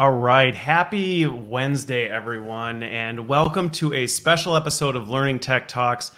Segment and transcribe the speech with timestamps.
[0.00, 0.54] All right.
[0.54, 6.12] Happy Wednesday, everyone, and welcome to a special episode of Learning Tech Talks.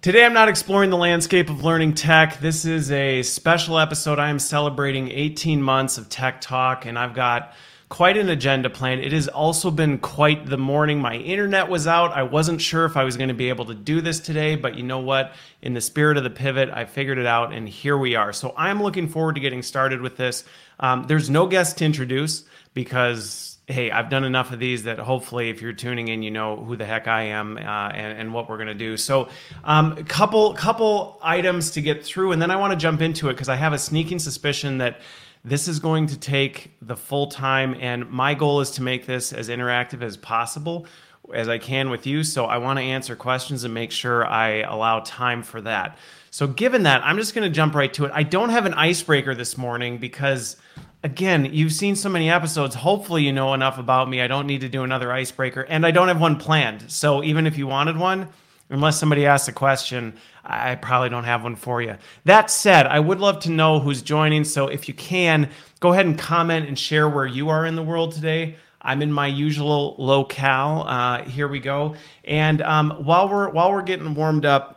[0.00, 2.40] Today, I'm not exploring the landscape of learning tech.
[2.40, 4.18] This is a special episode.
[4.18, 7.52] I am celebrating 18 months of Tech Talk, and I've got
[7.90, 9.02] quite an agenda planned.
[9.02, 10.98] It has also been quite the morning.
[10.98, 12.12] My internet was out.
[12.12, 14.74] I wasn't sure if I was going to be able to do this today, but
[14.74, 15.34] you know what?
[15.60, 18.32] In the spirit of the pivot, I figured it out, and here we are.
[18.32, 20.44] So I'm looking forward to getting started with this.
[20.80, 25.48] Um, there's no guest to introduce because hey, I've done enough of these that hopefully,
[25.48, 28.48] if you're tuning in, you know who the heck I am uh, and, and, what
[28.48, 28.96] we're to do.
[28.96, 29.28] So,
[29.64, 33.34] um, couple couple items to get through, and then I want to jump into it
[33.34, 35.00] because I have a sneaking suspicion that
[35.44, 39.32] this is going to take the full time, and my goal is to make this
[39.32, 40.86] as interactive as possible
[41.32, 42.24] as I can with you.
[42.24, 45.98] So, I want to answer questions and make sure I allow time for that.
[46.32, 48.10] So, given that, I'm just going to jump right to it.
[48.14, 50.56] I don't have an icebreaker this morning because
[51.02, 52.74] again, you've seen so many episodes.
[52.74, 54.22] Hopefully, you know enough about me.
[54.22, 56.90] I don't need to do another icebreaker, and I don't have one planned.
[56.90, 58.28] So even if you wanted one,
[58.70, 61.98] unless somebody asks a question, I probably don't have one for you.
[62.24, 64.44] That said, I would love to know who's joining.
[64.44, 67.82] So if you can, go ahead and comment and share where you are in the
[67.82, 68.56] world today.
[68.80, 70.86] I'm in my usual locale.
[70.88, 71.94] Uh, here we go.
[72.24, 74.71] And um, while we're while we're getting warmed up,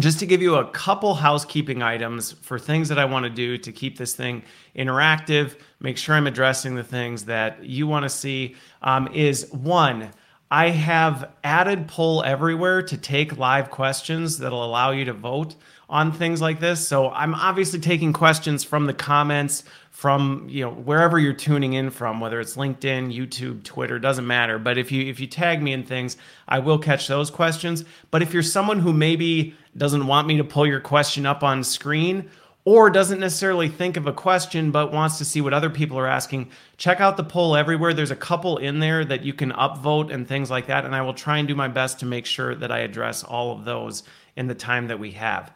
[0.00, 3.58] just to give you a couple housekeeping items for things that I want to do
[3.58, 4.42] to keep this thing
[4.76, 10.10] interactive, make sure I'm addressing the things that you want to see, um, is one,
[10.50, 15.56] I have added poll everywhere to take live questions that'll allow you to vote
[15.90, 16.86] on things like this.
[16.86, 19.64] So I'm obviously taking questions from the comments
[19.98, 24.56] from you know wherever you're tuning in from whether it's linkedin youtube twitter doesn't matter
[24.56, 28.22] but if you if you tag me in things i will catch those questions but
[28.22, 32.30] if you're someone who maybe doesn't want me to pull your question up on screen
[32.64, 36.06] or doesn't necessarily think of a question but wants to see what other people are
[36.06, 36.50] asking.
[36.76, 37.94] Check out the poll everywhere.
[37.94, 41.00] There's a couple in there that you can upvote and things like that and i
[41.00, 44.02] will try and do my best to make sure that i address all of those
[44.36, 45.50] in the time that we have.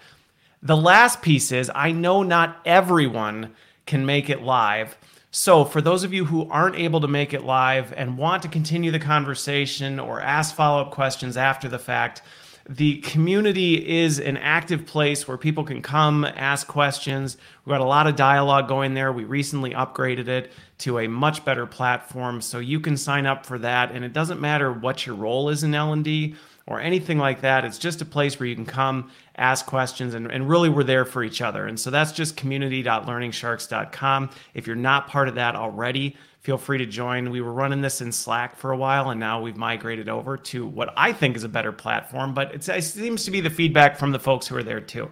[0.62, 3.52] The last piece is i know not everyone
[3.84, 4.96] can make it live.
[5.34, 8.48] So, for those of you who aren't able to make it live and want to
[8.48, 12.22] continue the conversation or ask follow up questions after the fact,
[12.68, 17.36] the community is an active place where people can come ask questions.
[17.64, 19.12] We've got a lot of dialogue going there.
[19.12, 23.58] We recently upgraded it to a much better platform, so you can sign up for
[23.58, 23.90] that.
[23.92, 26.36] And it doesn't matter what your role is in L and D
[26.66, 27.64] or anything like that.
[27.64, 31.04] It's just a place where you can come, ask questions, and, and really we're there
[31.04, 31.66] for each other.
[31.66, 34.30] And so that's just community.learningsharks.com.
[34.54, 37.30] If you're not part of that already, feel free to join.
[37.30, 40.66] We were running this in Slack for a while, and now we've migrated over to
[40.66, 44.10] what I think is a better platform, but it seems to be the feedback from
[44.10, 45.10] the folks who are there too.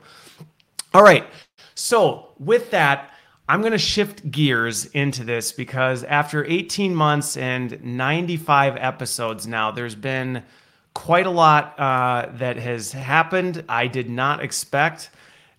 [0.93, 1.25] All right.
[1.77, 3.13] So, with that,
[3.49, 9.71] I'm going to shift gears into this because after 18 months and 95 episodes now,
[9.71, 10.43] there's been
[10.95, 13.65] quite a lot uh, that has happened.
[13.69, 15.11] I did not expect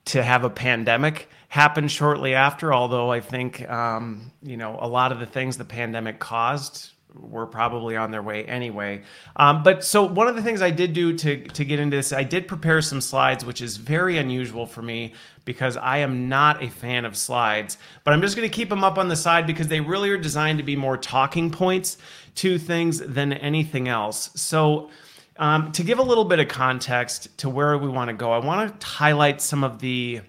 [0.06, 5.12] to have a pandemic happen shortly after, although I think, um, you know, a lot
[5.12, 9.01] of the things the pandemic caused were probably on their way anyway.
[9.35, 12.13] Um, but so one of the things I did do to, to get into this,
[12.13, 15.13] I did prepare some slides, which is very unusual for me
[15.44, 17.78] because I am not a fan of slides.
[18.06, 20.17] But I'm just going to keep them up on the side because they really are
[20.17, 21.97] designed to be more talking points
[22.35, 24.29] to things than anything else.
[24.35, 24.90] So
[25.35, 28.38] um, to give a little bit of context to where we want to go, I
[28.38, 30.22] want to highlight some of the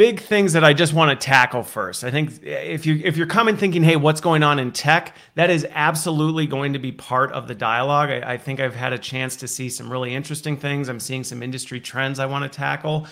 [0.00, 2.04] big things that I just want to tackle first.
[2.04, 5.50] I think if you if you're coming thinking, hey, what's going on in tech, that
[5.50, 8.08] is absolutely going to be part of the dialogue.
[8.08, 10.88] I, I think I've had a chance to see some really interesting things.
[10.88, 13.08] I'm seeing some industry trends I want to tackle.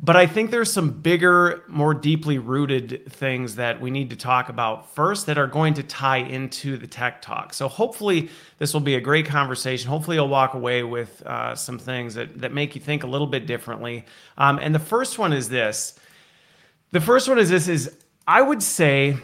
[0.00, 4.48] But I think there's some bigger, more deeply rooted things that we need to talk
[4.48, 7.52] about first that are going to tie into the tech talk.
[7.52, 9.90] So hopefully this will be a great conversation.
[9.90, 13.26] Hopefully you'll walk away with uh, some things that, that make you think a little
[13.26, 14.06] bit differently.
[14.38, 15.98] Um, and the first one is this.
[16.96, 17.94] The first one is this is
[18.26, 19.18] I would say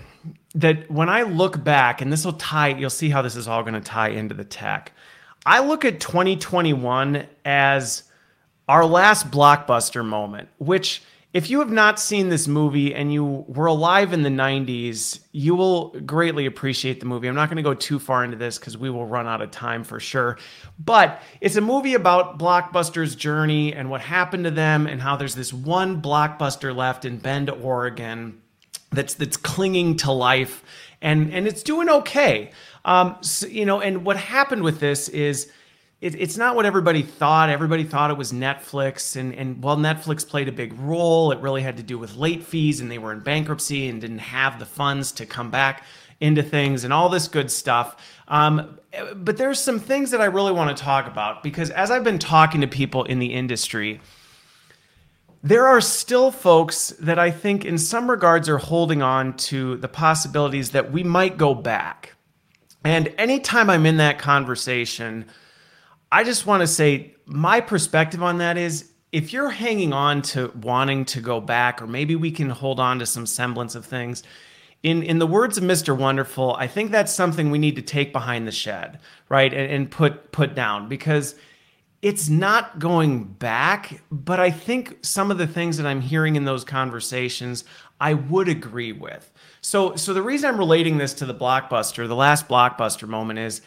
[0.55, 3.63] that when I look back, and this will tie, you'll see how this is all
[3.63, 4.93] going to tie into the tech.
[5.47, 8.03] I look at 2021 as
[8.69, 11.03] our last blockbuster moment, which
[11.33, 15.55] if you have not seen this movie and you were alive in the 90s, you
[15.55, 17.27] will greatly appreciate the movie.
[17.27, 19.51] I'm not going to go too far into this because we will run out of
[19.51, 20.39] time for sure.
[20.79, 25.35] But it's a movie about Blockbuster's journey and what happened to them and how there's
[25.35, 28.41] this one Blockbuster left in Bend, Oregon
[28.91, 30.63] that's that's clinging to life
[31.01, 32.51] and and it's doing okay.
[32.85, 35.51] Um, so, you know, and what happened with this is
[36.03, 37.49] it, it's not what everybody thought.
[37.49, 41.63] Everybody thought it was Netflix, and and while Netflix played a big role, it really
[41.63, 44.67] had to do with late fees, and they were in bankruptcy and didn't have the
[44.67, 45.85] funds to come back.
[46.23, 47.97] into things and all this good stuff.
[48.29, 48.79] Um,
[49.17, 52.21] but there's some things that I really want to talk about because as I've been
[52.21, 54.01] talking to people in the industry,
[55.43, 59.89] there are still folks that I think, in some regards, are holding on to the
[59.89, 62.15] possibilities that we might go back.
[62.85, 65.27] And anytime I'm in that conversation,
[66.13, 70.53] I just want to say my perspective on that is if you're hanging on to
[70.61, 74.23] wanting to go back, or maybe we can hold on to some semblance of things,
[74.83, 75.97] in in the words of Mr.
[75.97, 78.99] Wonderful, I think that's something we need to take behind the shed,
[79.31, 81.35] right, and, and put put down because
[82.03, 84.03] it's not going back.
[84.11, 87.65] But I think some of the things that I'm hearing in those conversations,
[88.01, 89.33] I would agree with.
[89.63, 93.63] So so the reason I'm relating this to the blockbuster, the last blockbuster moment, is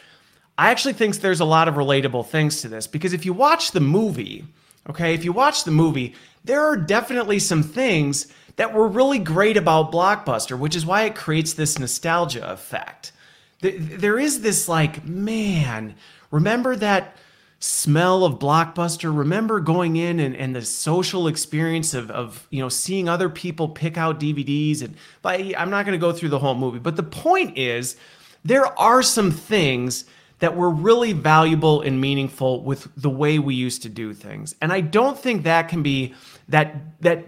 [0.58, 3.72] I actually think there's a lot of relatable things to this because if you watch
[3.72, 4.44] the movie,
[4.88, 6.14] okay, if you watch the movie,
[6.44, 11.14] there are definitely some things that were really great about Blockbuster, which is why it
[11.14, 13.12] creates this nostalgia effect.
[13.60, 15.94] There is this like, man,
[16.30, 17.16] remember that
[17.58, 19.16] smell of Blockbuster?
[19.16, 23.68] Remember going in and, and the social experience of, of, you know, seeing other people
[23.68, 26.96] pick out DVDs and but I'm not going to go through the whole movie, but
[26.96, 27.96] the point is
[28.44, 30.04] there are some things
[30.38, 34.54] that were really valuable and meaningful with the way we used to do things.
[34.60, 36.14] And I don't think that can be
[36.48, 37.24] that that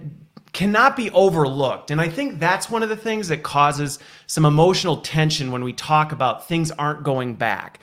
[0.53, 1.91] cannot be overlooked.
[1.91, 5.73] And I think that's one of the things that causes some emotional tension when we
[5.73, 7.81] talk about things aren't going back.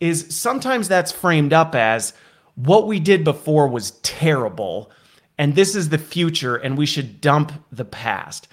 [0.00, 2.12] Is sometimes that's framed up as
[2.54, 4.92] what we did before was terrible
[5.38, 8.48] and this is the future and we should dump the past.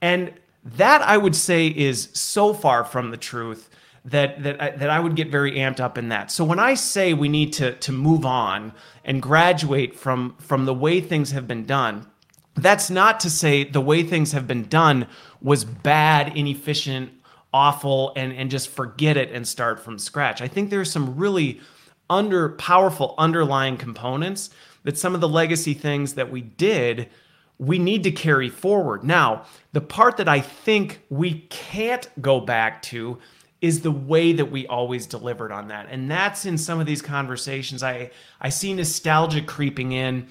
[0.00, 0.32] And
[0.64, 3.68] that I would say is so far from the truth
[4.04, 6.30] that that I, that I would get very amped up in that.
[6.30, 8.72] So when I say we need to to move on
[9.04, 12.06] and graduate from from the way things have been done,
[12.54, 15.06] that's not to say the way things have been done
[15.40, 17.12] was bad, inefficient,
[17.52, 20.40] awful, and, and just forget it and start from scratch.
[20.40, 21.60] I think there's some really
[22.10, 24.50] under powerful underlying components
[24.82, 27.08] that some of the legacy things that we did
[27.58, 29.04] we need to carry forward.
[29.04, 33.18] Now, the part that I think we can't go back to
[33.62, 35.86] is the way that we always delivered on that.
[35.88, 38.10] And that's in some of these conversations I
[38.40, 40.28] I see nostalgia creeping in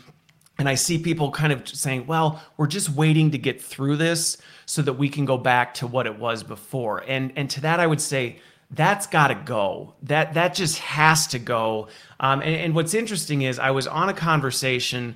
[0.60, 4.38] and I see people kind of saying, well, we're just waiting to get through this
[4.68, 7.04] so that we can go back to what it was before.
[7.08, 8.40] And and to that I would say
[8.70, 9.96] that's got to go.
[10.04, 11.88] That that just has to go.
[12.20, 15.16] Um, and, and what's interesting is I was on a conversation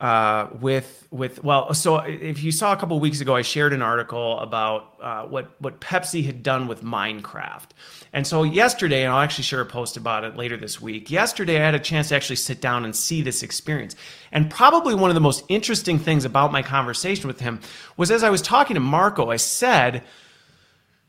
[0.00, 3.82] uh, with with well, so if you saw a couple weeks ago, I shared an
[3.82, 7.66] article about uh, what what Pepsi had done with Minecraft,
[8.14, 11.10] and so yesterday, and I'll actually share a post about it later this week.
[11.10, 13.94] Yesterday, I had a chance to actually sit down and see this experience,
[14.32, 17.60] and probably one of the most interesting things about my conversation with him
[17.98, 20.02] was as I was talking to Marco, I said,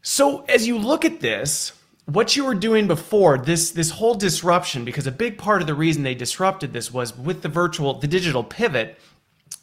[0.01, 1.71] "So as you look at this."
[2.05, 5.75] What you were doing before this this whole disruption because a big part of the
[5.75, 8.97] reason they disrupted this was with the virtual the digital pivot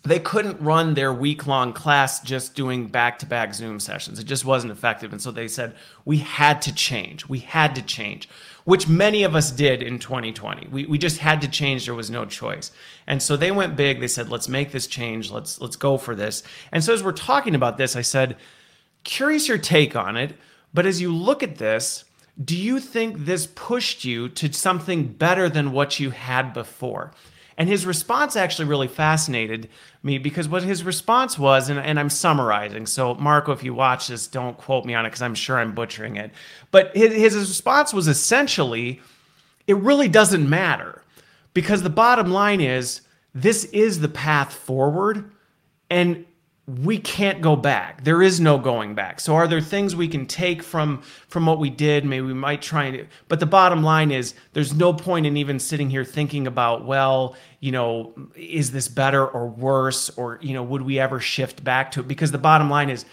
[0.05, 4.19] they couldn't run their week long class just doing back to back Zoom sessions.
[4.19, 5.12] It just wasn't effective.
[5.12, 5.75] And so they said,
[6.05, 7.29] we had to change.
[7.29, 8.29] We had to change,
[8.64, 10.69] which many of us did in 2020.
[10.69, 11.84] We, we just had to change.
[11.84, 12.70] There was no choice.
[13.06, 14.01] And so they went big.
[14.01, 15.31] They said, let's make this change.
[15.31, 16.43] Let's, let's go for this.
[16.70, 18.36] And so as we're talking about this, I said,
[19.05, 20.36] curious your take on it.
[20.72, 22.05] But as you look at this,
[22.43, 27.13] do you think this pushed you to something better than what you had before?
[27.57, 29.69] And his response actually really fascinated
[30.05, 32.87] me because what his response was, and, and I'm summarizing.
[32.87, 35.75] So, Marco, if you watch this, don't quote me on it because I'm sure I'm
[35.75, 36.31] butchering it.
[36.71, 39.01] But his, his response was essentially
[39.67, 41.03] it really doesn't matter
[41.53, 43.01] because the bottom line is
[43.35, 45.31] this is the path forward.
[45.91, 46.25] And
[46.69, 48.05] we can't go back.
[48.05, 49.20] There is no going back.
[49.20, 52.05] So are there things we can take from from what we did?
[52.05, 55.58] Maybe we might try and but the bottom line is there's no point in even
[55.60, 60.63] sitting here thinking about, well, you know, is this better or worse or you know,
[60.63, 62.08] would we ever shift back to it?
[62.08, 63.06] Because the bottom line is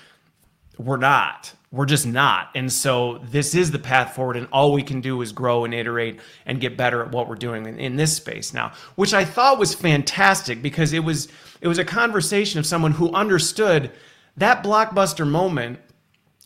[0.77, 1.53] we're not.
[1.71, 2.49] We're just not.
[2.55, 5.73] And so this is the path forward and all we can do is grow and
[5.73, 9.23] iterate and get better at what we're doing in, in this space now, which I
[9.23, 11.29] thought was fantastic because it was
[11.61, 13.91] it was a conversation of someone who understood
[14.37, 15.79] that blockbuster moment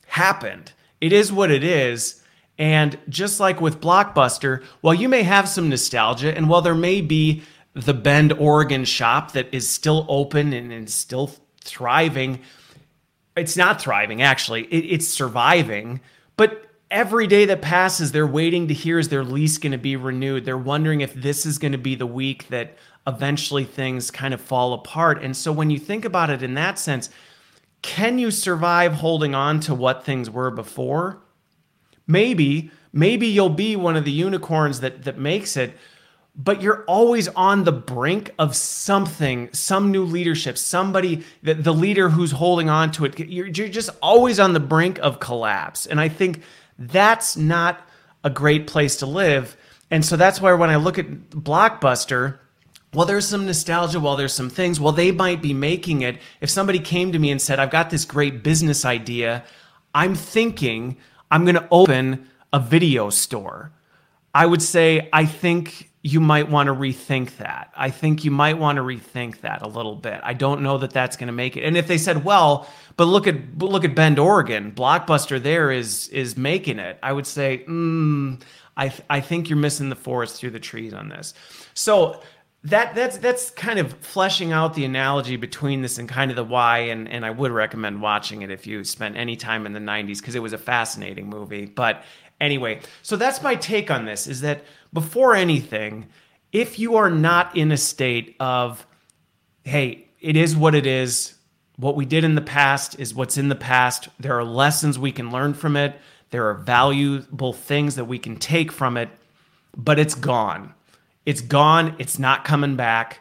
[0.08, 0.74] happened.
[1.02, 2.24] It is what it is.
[2.58, 7.00] And just like with Blockbuster, while you may have some nostalgia, and while there may
[7.00, 11.32] be the Bend, Oregon shop that is still open and, and still
[11.64, 12.42] thriving,
[13.38, 14.64] it's not thriving, actually.
[14.66, 16.02] It, it's surviving.
[16.36, 19.96] But every day that passes, they're waiting to hear is their lease going to be
[19.96, 20.44] renewed.
[20.44, 22.78] They're wondering if this is going to be the week that
[23.10, 25.22] eventually things kind of fall apart.
[25.22, 27.10] And so when you think about it in that sense,
[27.82, 31.22] can you survive holding on to what things were before?
[32.10, 35.78] maybe maybe you'll be one of the unicorns that that makes it
[36.36, 42.08] but you're always on the brink of something, some new leadership, somebody, that the leader
[42.08, 43.20] who's holding on to it.
[43.20, 45.86] You're, you're just always on the brink of collapse.
[45.86, 46.44] And I think
[46.78, 47.82] that's not
[48.24, 49.58] a great place to live.
[49.92, 52.38] And so that's why when I look at Blockbuster,
[52.94, 56.18] well, there's some nostalgia, well, there's some things, well, they might be making it.
[56.42, 59.44] If somebody came to me and said, I've got this great business idea,
[59.94, 60.98] I'm thinking
[61.30, 63.72] I'm going to open a video store.
[64.34, 67.72] I would say, I think you might want to rethink that.
[67.76, 70.22] I think you might want to rethink that a little bit.
[70.24, 71.64] I don't know that that's going to make it.
[71.64, 76.08] And if they said, "Well, but look at look at Bend, Oregon, Blockbuster there is
[76.10, 78.42] is making it," I would say, mm,
[78.78, 81.34] I I think you're missing the forest through the trees on this.
[81.74, 82.22] So
[82.64, 86.44] that that's that's kind of fleshing out the analogy between this and kind of the
[86.44, 86.80] why.
[86.80, 90.20] And and I would recommend watching it if you spent any time in the '90s
[90.20, 91.66] because it was a fascinating movie.
[91.66, 92.04] But
[92.42, 96.08] anyway, so that's my take on this: is that before anything,
[96.52, 98.86] if you are not in a state of,
[99.64, 101.36] hey, it is what it is,
[101.78, 105.12] what we did in the past is what's in the past, there are lessons we
[105.12, 105.96] can learn from it,
[106.32, 109.10] there are valuable things that we can take from it,
[109.78, 110.74] but it's gone.
[111.26, 113.20] It's gone, it's not coming back.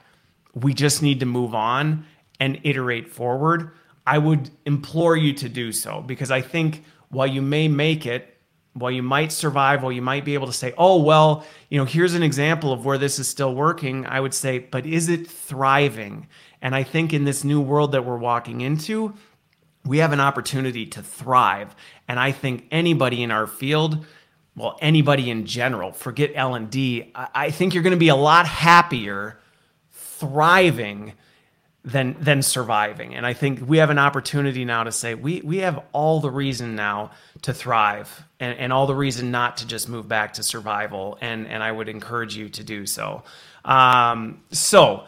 [0.55, 2.07] We just need to move on
[2.41, 3.73] and iterate forward.
[4.07, 8.37] I would implore you to do so because I think while you may make it,
[8.73, 11.85] while you might survive, while you might be able to say, oh, well, you know,
[11.85, 15.29] here's an example of where this is still working, I would say, but is it
[15.29, 16.29] thriving?
[16.63, 19.15] And I think in this new world that we're walking into,
[19.85, 21.75] we have an opportunity to thrive.
[22.09, 24.07] And I think anybody in our field,
[24.59, 29.39] well, anybody in general, forget L&D, I think you're going to be a lot happier
[29.93, 31.15] thriving
[31.85, 33.15] than than surviving.
[33.15, 36.31] And I think we have an opportunity now to say we we have all the
[36.31, 37.13] reason now
[37.43, 41.17] to thrive and, and all the reason not to just move back to survival.
[41.21, 43.23] And and I would encourage you to do so.
[43.65, 45.05] Um, so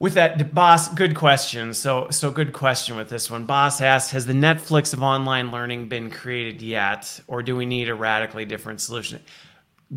[0.00, 4.26] with that boss good question so so good question with this one boss asked has
[4.26, 8.80] the netflix of online learning been created yet or do we need a radically different
[8.80, 9.20] solution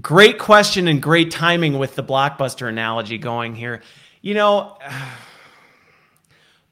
[0.02, 3.82] great question and great timing with the blockbuster analogy going here
[4.22, 4.78] you know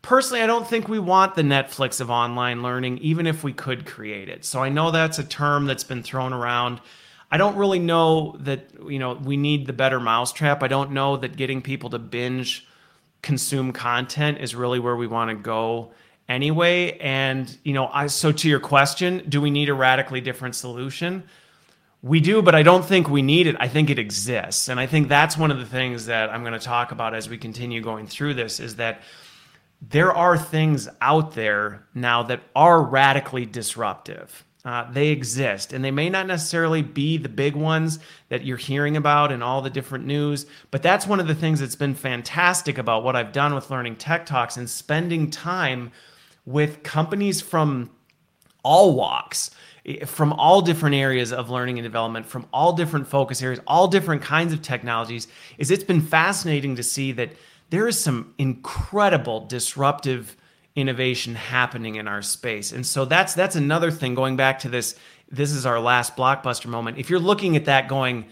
[0.02, 3.86] personally, I don't think we want the Netflix of online learning, even if we could
[3.86, 4.44] create it.
[4.46, 6.82] So I know that's a term that's been thrown around.
[7.30, 10.64] I don't really know that you know we need the better mousetrap.
[10.64, 12.68] I don't know that getting people to binge
[13.22, 15.92] consume content is really where we want to go
[16.28, 16.98] anyway.
[17.00, 21.24] And you know, I so to your question, do we need a radically different solution?
[22.04, 23.56] We do, but I don't think we need it.
[23.60, 24.70] I think it exists.
[24.70, 27.30] And I think that's one of the things that I'm going to talk about as
[27.30, 29.02] we continue going through this is that
[29.88, 34.44] there are things out there now that are radically disruptive.
[34.64, 37.98] Uh, they exist, and they may not necessarily be the big ones
[38.30, 40.46] that you're hearing about in all the different news.
[40.70, 43.96] But that's one of the things that's been fantastic about what I've done with Learning
[43.96, 45.92] Tech Talks and spending time
[46.46, 47.90] with companies from
[48.64, 49.50] all walks
[49.86, 53.88] eh, from all different areas of learning and development, from all different focus areas, all
[53.88, 55.28] different kinds of technologies,
[55.58, 57.32] is it's been fascinating to see that
[57.72, 60.38] there is some incredible disruptive
[60.76, 62.72] innovation happening in our space.
[62.72, 64.96] And so that's that's another thing going back to this
[65.30, 66.98] this is our last blockbuster moment.
[66.98, 68.26] If you're looking at that going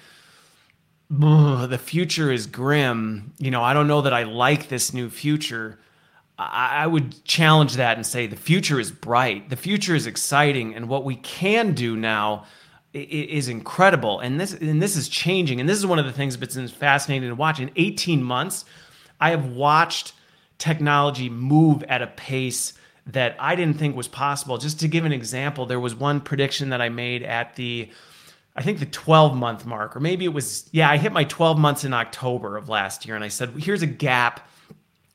[1.09, 5.79] the future is grim, you know, I don't know that I like this new future.
[6.37, 9.49] I, I would challenge that and say the future is bright.
[9.49, 12.45] The future is exciting and what we can do now
[12.93, 14.19] is incredible.
[14.19, 15.59] And this and this is changing.
[15.59, 17.59] And this is one of the things that's been fascinating to watch.
[17.59, 18.65] In 18 months,
[19.19, 20.13] I have watched
[20.59, 22.73] technology move at a pace
[23.07, 24.59] that I didn't think was possible.
[24.59, 27.89] Just to give an example, there was one prediction that I made at the
[28.55, 31.57] I think the 12 month mark, or maybe it was, yeah, I hit my 12
[31.57, 33.15] months in October of last year.
[33.15, 34.49] And I said, here's a gap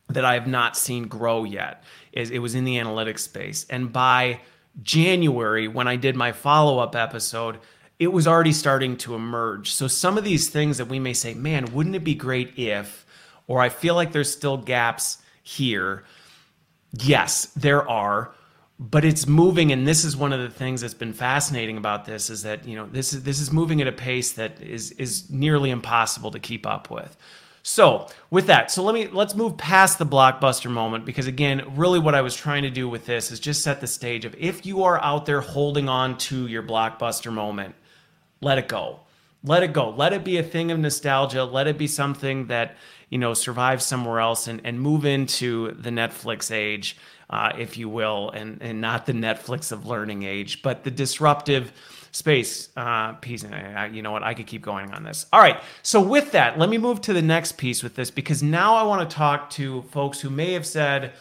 [0.08, 1.84] that I have not seen grow yet.
[2.12, 3.66] It was in the analytics space.
[3.68, 4.40] And by
[4.82, 7.58] January, when I did my follow up episode,
[7.98, 9.72] it was already starting to emerge.
[9.72, 13.04] So some of these things that we may say, man, wouldn't it be great if,
[13.46, 16.02] or I feel like there's still gaps here.
[16.92, 18.34] Yes, there are,
[18.80, 22.28] but it's moving and this is one of the things that's been fascinating about this
[22.28, 25.30] is that, you know, this is this is moving at a pace that is is
[25.30, 27.16] nearly impossible to keep up with.
[27.66, 31.98] So, with that, so let me let's move past the blockbuster moment because again, really
[31.98, 34.66] what I was trying to do with this is just set the stage of if
[34.66, 37.74] you are out there holding on to your blockbuster moment,
[38.40, 39.00] let it go.
[39.42, 39.90] Let it go.
[39.90, 41.44] Let it be a thing of nostalgia.
[41.44, 42.76] Let it be something that
[43.10, 46.96] you know, survive somewhere else and, and move into the Netflix age,
[47.30, 51.72] uh, if you will, and, and not the Netflix of learning age, but the disruptive
[52.12, 53.44] space uh, piece.
[53.92, 54.22] You know what?
[54.22, 55.26] I could keep going on this.
[55.32, 55.60] All right.
[55.82, 58.84] So with that, let me move to the next piece with this because now I
[58.84, 61.12] want to talk to folks who may have said,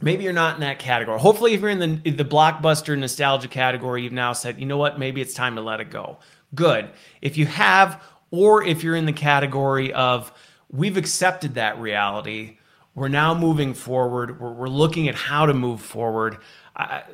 [0.00, 1.18] maybe you're not in that category.
[1.18, 4.98] Hopefully, if you're in the the blockbuster nostalgia category, you've now said, you know what?
[4.98, 6.18] Maybe it's time to let it go.
[6.54, 6.90] Good.
[7.20, 10.32] If you have, or if you're in the category of
[10.72, 12.58] we've accepted that reality,
[12.94, 14.40] we're now moving forward.
[14.40, 16.38] We're, we're looking at how to move forward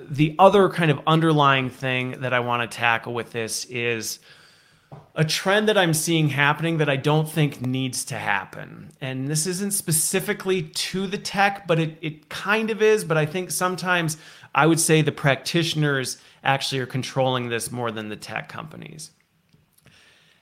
[0.08, 4.20] the other kind of underlying thing that I want to tackle with this is
[5.14, 8.90] a trend that I'm seeing happening that I don't think needs to happen.
[9.00, 13.04] And this isn't specifically to the tech, but it, it kind of is.
[13.04, 14.16] But I think sometimes
[14.54, 19.10] I would say the practitioners actually are controlling this more than the tech companies.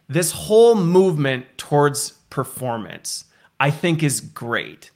[0.08, 3.24] This whole movement towards performance,
[3.58, 4.90] I think, is great.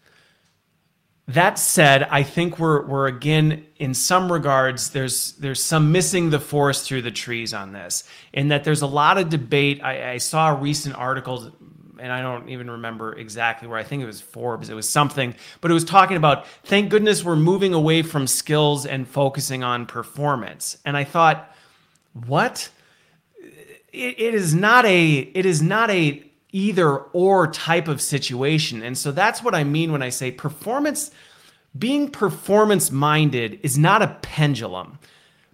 [1.29, 6.41] That said, I think we're we're again in some regards there's there's some missing the
[6.41, 8.03] forest through the trees on this.
[8.33, 9.81] In that there's a lot of debate.
[9.83, 11.53] I, I saw a recent article
[12.01, 15.35] and I don't even remember exactly where I think it was Forbes, it was something,
[15.61, 19.87] but it was talking about thank goodness we're moving away from skills and focusing on
[19.87, 20.79] performance.
[20.85, 21.55] And I thought,
[22.13, 22.71] what?
[23.93, 28.83] it, it is not a it is not a either or type of situation.
[28.83, 31.11] And so that's what I mean when I say performance,
[31.79, 34.99] being performance minded is not a pendulum.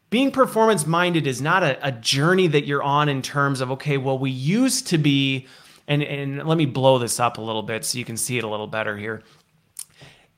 [0.08, 3.98] Being performance minded is not a, a, journey that you're on in terms of, okay,
[3.98, 5.48] well, we used to be,
[5.88, 8.44] and, and let me blow this up a little bit so you can see it
[8.44, 9.22] a little better here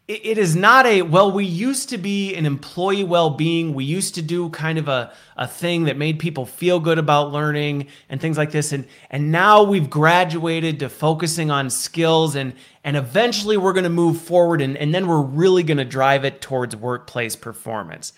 [0.09, 3.75] it is not a well we used to be an employee well-being.
[3.75, 7.31] We used to do kind of a, a thing that made people feel good about
[7.31, 8.73] learning and things like this.
[8.73, 13.91] And and now we've graduated to focusing on skills and and eventually we're going to
[13.91, 18.15] move forward and, and then we're really going to drive it towards workplace performance.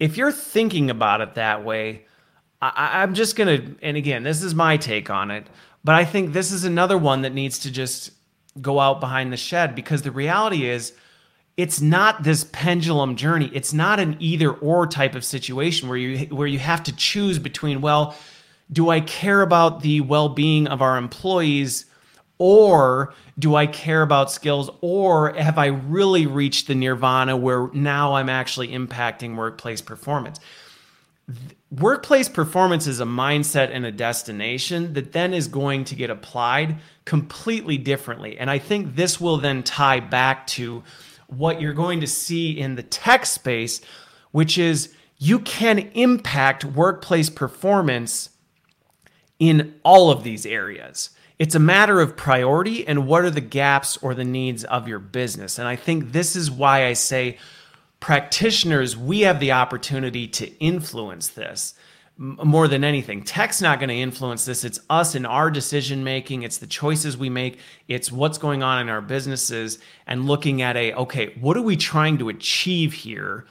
[0.00, 2.06] If you're thinking about it that way
[2.60, 5.46] I, i'm just going to and again this is my take on it
[5.82, 8.12] but i think this is another one that needs to just
[8.60, 10.92] go out behind the shed because the reality is
[11.56, 13.50] it's not this pendulum journey.
[13.52, 17.38] It's not an either or type of situation where you where you have to choose
[17.38, 18.16] between well,
[18.70, 21.84] do I care about the well-being of our employees
[22.38, 28.14] or do I care about skills or have I really reached the nirvana where now
[28.14, 30.40] I'm actually impacting workplace performance?
[31.70, 36.80] Workplace performance is a mindset and a destination that then is going to get applied
[37.04, 38.38] completely differently.
[38.38, 40.82] And I think this will then tie back to
[41.32, 43.80] what you're going to see in the tech space,
[44.30, 48.30] which is you can impact workplace performance
[49.38, 51.10] in all of these areas.
[51.38, 54.98] It's a matter of priority and what are the gaps or the needs of your
[54.98, 55.58] business.
[55.58, 57.38] And I think this is why I say
[57.98, 61.74] practitioners, we have the opportunity to influence this
[62.18, 63.22] more than anything.
[63.22, 64.64] Tech's not going to influence this.
[64.64, 66.42] It's us and our decision making.
[66.42, 67.58] It's the choices we make.
[67.88, 71.76] It's what's going on in our businesses and looking at a, okay, what are we
[71.76, 73.46] trying to achieve here?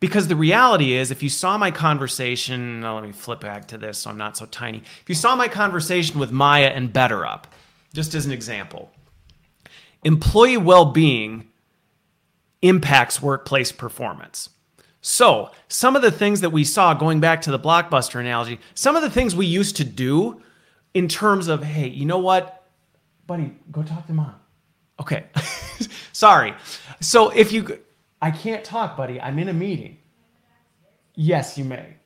[0.00, 3.98] Because the reality is, if you saw my conversation, let me flip back to this
[3.98, 4.78] so I'm not so tiny.
[4.78, 7.44] If you saw my conversation with Maya and BetterUp,
[7.92, 8.90] just as an example,
[10.02, 11.48] employee well being
[12.62, 14.48] impacts workplace performance.
[15.02, 18.96] So, some of the things that we saw going back to the blockbuster analogy, some
[18.96, 20.42] of the things we used to do
[20.92, 22.66] in terms of, hey, you know what?
[23.26, 24.34] Buddy, go talk to mom.
[25.00, 25.24] Okay.
[26.12, 26.54] Sorry.
[27.00, 27.78] So, if you,
[28.20, 29.18] I can't talk, buddy.
[29.18, 29.98] I'm in a meeting.
[31.14, 31.96] Yes, you may.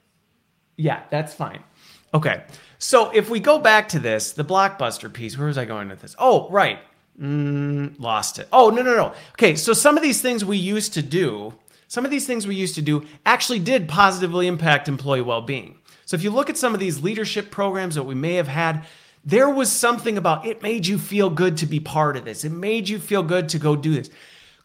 [0.76, 1.64] Yeah, that's fine.
[2.12, 2.44] Okay.
[2.78, 6.00] So, if we go back to this, the blockbuster piece, where was I going with
[6.00, 6.14] this?
[6.16, 6.78] Oh, right.
[7.20, 8.46] Mm, lost it.
[8.52, 9.14] Oh, no, no, no.
[9.32, 9.56] Okay.
[9.56, 11.54] So, some of these things we used to do
[11.88, 15.78] some of these things we used to do actually did positively impact employee well being.
[16.06, 18.84] So if you look at some of these leadership programs that we may have had,
[19.24, 22.44] there was something about it made you feel good to be part of this.
[22.44, 24.10] It made you feel good to go do this.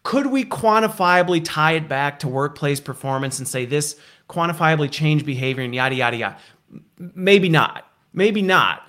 [0.03, 3.95] Could we quantifiably tie it back to workplace performance and say this
[4.29, 6.37] quantifiably changed behavior and yada, yada, yada?
[6.97, 7.85] Maybe not.
[8.13, 8.83] Maybe not.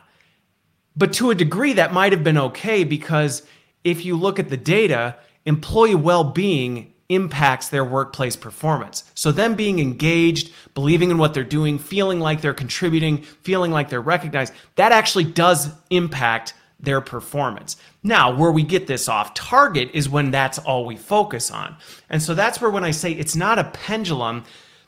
[0.97, 3.43] But to a degree, that might have been okay because
[3.85, 5.16] if you look at the data,
[5.47, 9.05] employee well being impacts their workplace performance.
[9.14, 13.90] So, them being engaged, believing in what they're doing, feeling like they're contributing, feeling like
[13.90, 17.77] they're recognized, that actually does impact their performance.
[18.03, 21.77] Now, where we get this off target is when that's all we focus on.
[22.09, 24.44] And so that's where when I say it's not a pendulum,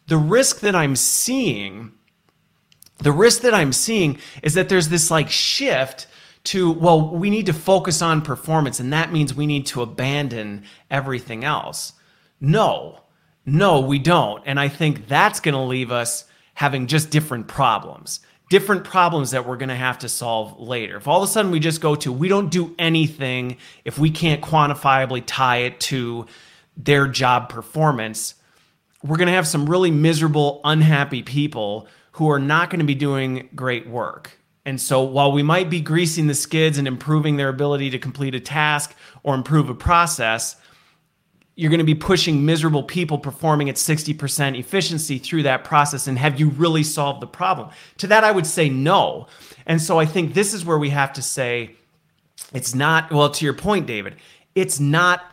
[0.07, 1.93] the risk that I'm seeing,
[2.99, 6.07] the risk that I'm seeing is that there's this like shift
[6.45, 10.65] to, well, we need to focus on performance, and that means we need to abandon
[10.91, 11.93] everything else.
[12.43, 12.99] No,
[13.47, 14.43] no, we don't.
[14.45, 16.25] And I think that's going to leave us
[16.55, 18.21] having just different problems
[18.53, 20.99] different problems that we're going to have to solve later.
[20.99, 24.11] If all of a sudden we just go to we don't do anything if we
[24.11, 26.27] can't quantifiably tie it to
[26.77, 28.35] their job performance,
[29.03, 32.95] we're going to have some really miserable, unhappy people who are not going to be
[32.95, 34.39] doing great work.
[34.67, 38.35] And so while we might be greasing the skids and improving their ability to complete
[38.35, 40.57] a task or improve a process,
[41.55, 46.07] you're going to be pushing miserable people performing at 60% efficiency through that process.
[46.07, 47.71] And have you really solved the problem?
[47.99, 49.27] To that, I would say no.
[49.67, 51.77] And so I think this is where we have to say
[52.55, 54.17] it's not, well, to your point, David,
[54.55, 55.25] it's not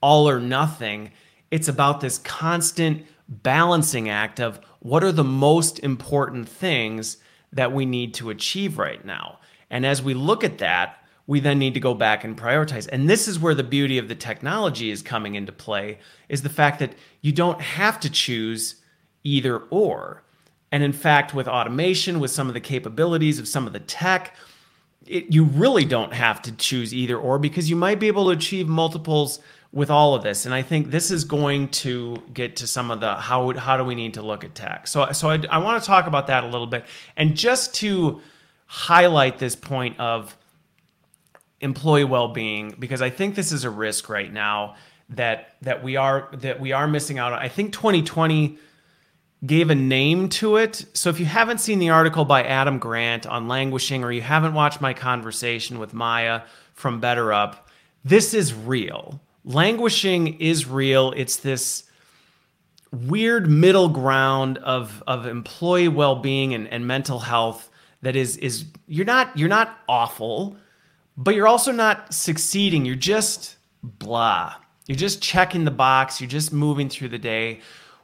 [0.00, 1.12] all or nothing.
[1.50, 7.18] It's about this constant balancing act of what are the most important things
[7.52, 9.38] that we need to achieve right now.
[9.70, 12.88] And as we look at that, we then need to go back and prioritize.
[12.90, 16.48] And this is where the beauty of the technology is coming into play is the
[16.48, 18.76] fact that you don't have to choose
[19.24, 20.22] either or.
[20.70, 24.36] And in fact, with automation, with some of the capabilities of some of the tech,
[25.06, 28.30] it, you really don't have to choose either or because you might be able to
[28.30, 29.40] achieve multiples
[29.72, 30.46] with all of this.
[30.46, 33.84] And I think this is going to get to some of the how how do
[33.84, 34.86] we need to look at tech.
[34.86, 36.84] So so I, I want to talk about that a little bit,
[37.16, 38.20] and just to
[38.66, 40.36] highlight this point of
[41.60, 44.76] employee well-being because I think this is a risk right now
[45.10, 47.38] that that we are that we are missing out on.
[47.38, 48.58] I think 2020
[49.44, 50.84] gave a name to it.
[50.92, 54.54] So if you haven't seen the article by Adam Grant on languishing or you haven't
[54.54, 56.42] watched my conversation with Maya
[56.72, 57.56] from BetterUp,
[58.04, 59.20] this is real.
[59.44, 61.12] Languishing is real.
[61.16, 61.84] It's this
[62.92, 67.70] weird middle ground of of employee well-being and, and mental health
[68.02, 70.56] that is is you're not you're not awful
[71.16, 72.84] but you're also not succeeding.
[72.84, 74.54] You're just blah.
[74.86, 76.20] You're just checking the box.
[76.20, 77.60] You're just moving through the day,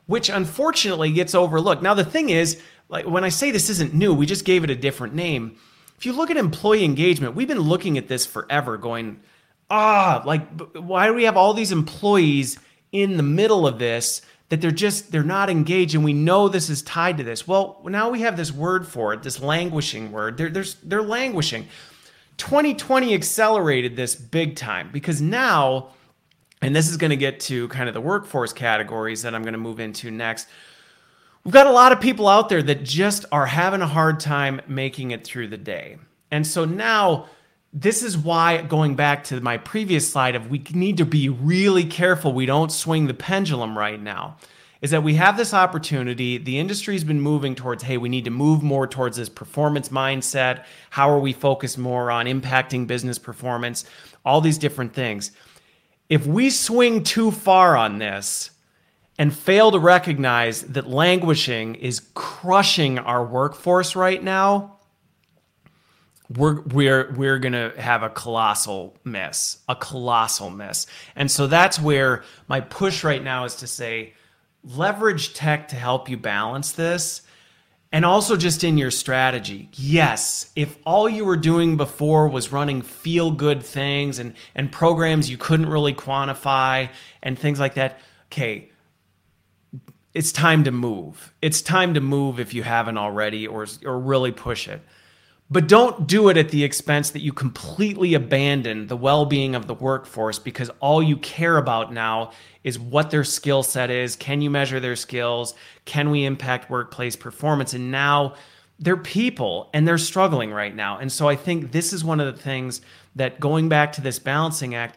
[0.07, 1.83] which unfortunately gets overlooked.
[1.83, 4.71] Now, the thing is, like when I say this isn't new, we just gave it
[4.71, 5.57] a different name.
[5.97, 9.21] If you look at employee engagement, we've been looking at this forever, going,
[9.71, 12.59] ah, like, why do we have all these employees
[12.91, 16.69] in the middle of this that they're just they're not engaged and we know this
[16.69, 20.37] is tied to this well now we have this word for it this languishing word
[20.37, 21.67] they're, they're, they're languishing
[22.43, 25.91] 2020 accelerated this big time because now,
[26.61, 29.53] and this is going to get to kind of the workforce categories that I'm going
[29.53, 30.49] to move into next.
[31.45, 34.61] We've got a lot of people out there that just are having a hard time
[34.67, 35.99] making it through the day.
[36.33, 37.29] And so now,
[37.73, 41.85] this is why going back to my previous slide of we need to be really
[41.85, 44.37] careful we don't swing the pendulum right now
[44.83, 46.39] is that we have this opportunity.
[46.39, 50.65] The industry's been moving towards, hey, we need to move more towards this performance mindset.
[50.91, 53.85] How are we focused more on impacting business performance?
[54.25, 55.31] All these different things.
[56.09, 58.51] If we swing too far on this
[59.19, 64.81] and fail to recognize that languishing is crushing our workforce right now,
[66.37, 70.87] we're we're we're going to have a colossal miss, a colossal miss.
[71.15, 74.15] And so that's where my push right now is to say
[74.65, 77.23] leverage tech to help you balance this
[77.93, 79.69] and also just in your strategy.
[79.75, 85.31] Yes, if all you were doing before was running feel good things and, and programs
[85.31, 86.89] you couldn't really quantify
[87.23, 88.71] and things like that, okay,
[90.15, 91.35] it's time to move.
[91.43, 94.81] It's time to move if you haven't already or, or really push it.
[95.51, 99.67] But don't do it at the expense that you completely abandon the well being of
[99.67, 102.33] the workforce because all you care about now
[102.65, 104.17] is what their skill set is.
[104.17, 105.55] Can you measure their skills?
[105.85, 107.75] Can we impact workplace performance?
[107.75, 108.35] And now
[108.79, 110.99] they're people and they're struggling right now.
[110.99, 112.81] And so I think this is one of the things
[113.17, 114.97] that going back to this balancing act,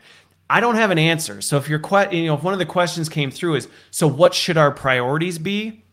[0.49, 1.41] I don't have an answer.
[1.41, 4.08] So if your que- you know if one of the questions came through is so
[4.08, 5.84] what should our priorities be?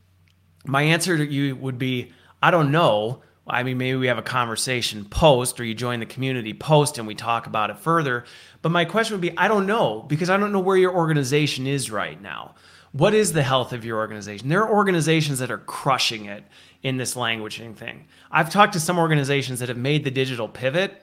[0.66, 2.12] My answer to you would be
[2.42, 6.06] I don't know I mean, maybe we have a conversation post or you join the
[6.06, 8.24] community post and we talk about it further.
[8.62, 11.66] But my question would be I don't know because I don't know where your organization
[11.66, 12.54] is right now.
[12.92, 14.48] What is the health of your organization?
[14.48, 16.44] There are organizations that are crushing it
[16.82, 18.06] in this languishing thing.
[18.30, 21.02] I've talked to some organizations that have made the digital pivot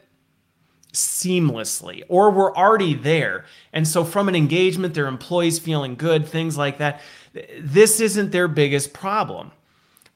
[0.93, 3.45] seamlessly or were already there.
[3.73, 7.02] And so, from an engagement, their employees feeling good, things like that,
[7.60, 9.52] this isn't their biggest problem.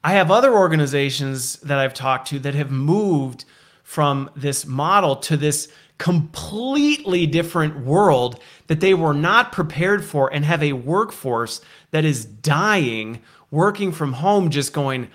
[0.04, 3.46] I have other organizations that I've talked to that have moved
[3.82, 10.44] from this model to this completely different world that they were not prepared for and
[10.44, 15.08] have a workforce that is dying, working from home, just going,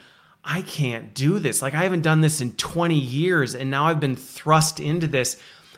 [0.44, 1.62] I can't do this.
[1.62, 5.38] Like, I haven't done this in 20 years, and now I've been thrust into this.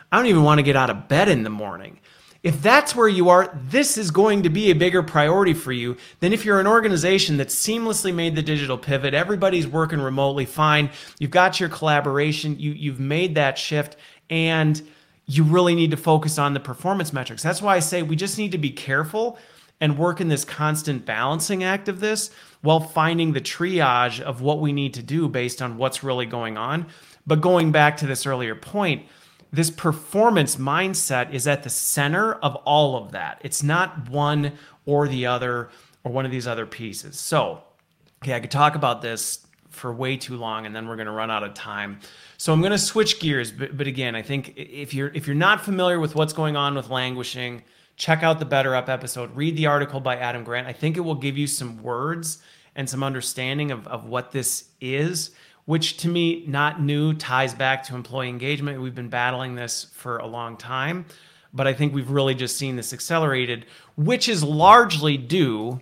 [0.09, 1.99] I don't even want to get out of bed in the morning.
[2.43, 5.95] If that's where you are, this is going to be a bigger priority for you
[6.21, 9.13] than if you're an organization that seamlessly made the digital pivot.
[9.13, 10.89] Everybody's working remotely fine.
[11.19, 12.59] You've got your collaboration.
[12.59, 13.95] You, you've made that shift
[14.29, 14.81] and
[15.27, 17.43] you really need to focus on the performance metrics.
[17.43, 19.37] That's why I say we just need to be careful
[19.79, 24.59] and work in this constant balancing act of this while finding the triage of what
[24.59, 26.87] we need to do based on what's really going on.
[27.27, 29.05] But going back to this earlier point,
[29.51, 33.41] this performance mindset is at the center of all of that.
[33.43, 34.53] It's not one
[34.85, 35.69] or the other
[36.03, 37.19] or one of these other pieces.
[37.19, 37.61] So,
[38.23, 41.11] okay, I could talk about this for way too long and then we're going to
[41.11, 41.99] run out of time.
[42.37, 45.35] So I'm going to switch gears, but, but again, I think if you're if you're
[45.35, 47.63] not familiar with what's going on with languishing,
[47.95, 49.35] check out the Better Up episode.
[49.35, 50.67] Read the article by Adam Grant.
[50.67, 52.39] I think it will give you some words
[52.75, 55.31] and some understanding of, of what this is
[55.65, 58.81] which to me, not new, ties back to employee engagement.
[58.81, 61.05] We've been battling this for a long time,
[61.53, 65.81] but I think we've really just seen this accelerated, which is largely due,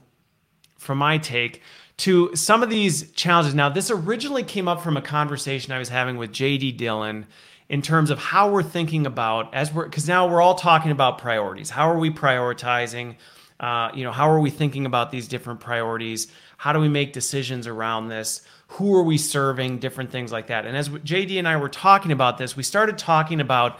[0.78, 1.62] from my take,
[1.98, 3.54] to some of these challenges.
[3.54, 7.28] Now, this originally came up from a conversation I was having with JD Dillon
[7.68, 11.20] in terms of how we're thinking about as we're because now we're all talking about
[11.20, 11.70] priorities.
[11.70, 13.16] How are we prioritizing?
[13.60, 16.28] Uh, you know, how are we thinking about these different priorities?
[16.58, 18.42] How do we make decisions around this?
[18.70, 20.66] Who are we serving, different things like that.
[20.66, 23.80] And as JD and I were talking about this, we started talking about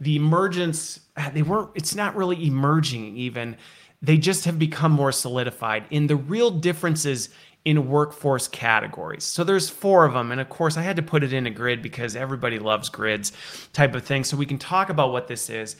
[0.00, 1.00] the emergence.
[1.32, 3.56] They weren't, it's not really emerging even.
[4.00, 7.30] They just have become more solidified in the real differences
[7.64, 9.24] in workforce categories.
[9.24, 10.30] So there's four of them.
[10.30, 13.32] And of course, I had to put it in a grid because everybody loves grids
[13.72, 14.22] type of thing.
[14.22, 15.74] So we can talk about what this is.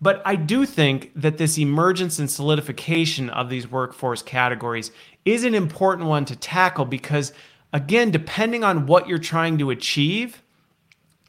[0.00, 4.92] But I do think that this emergence and solidification of these workforce categories
[5.24, 7.32] is an important one to tackle because
[7.74, 10.42] Again, depending on what you're trying to achieve,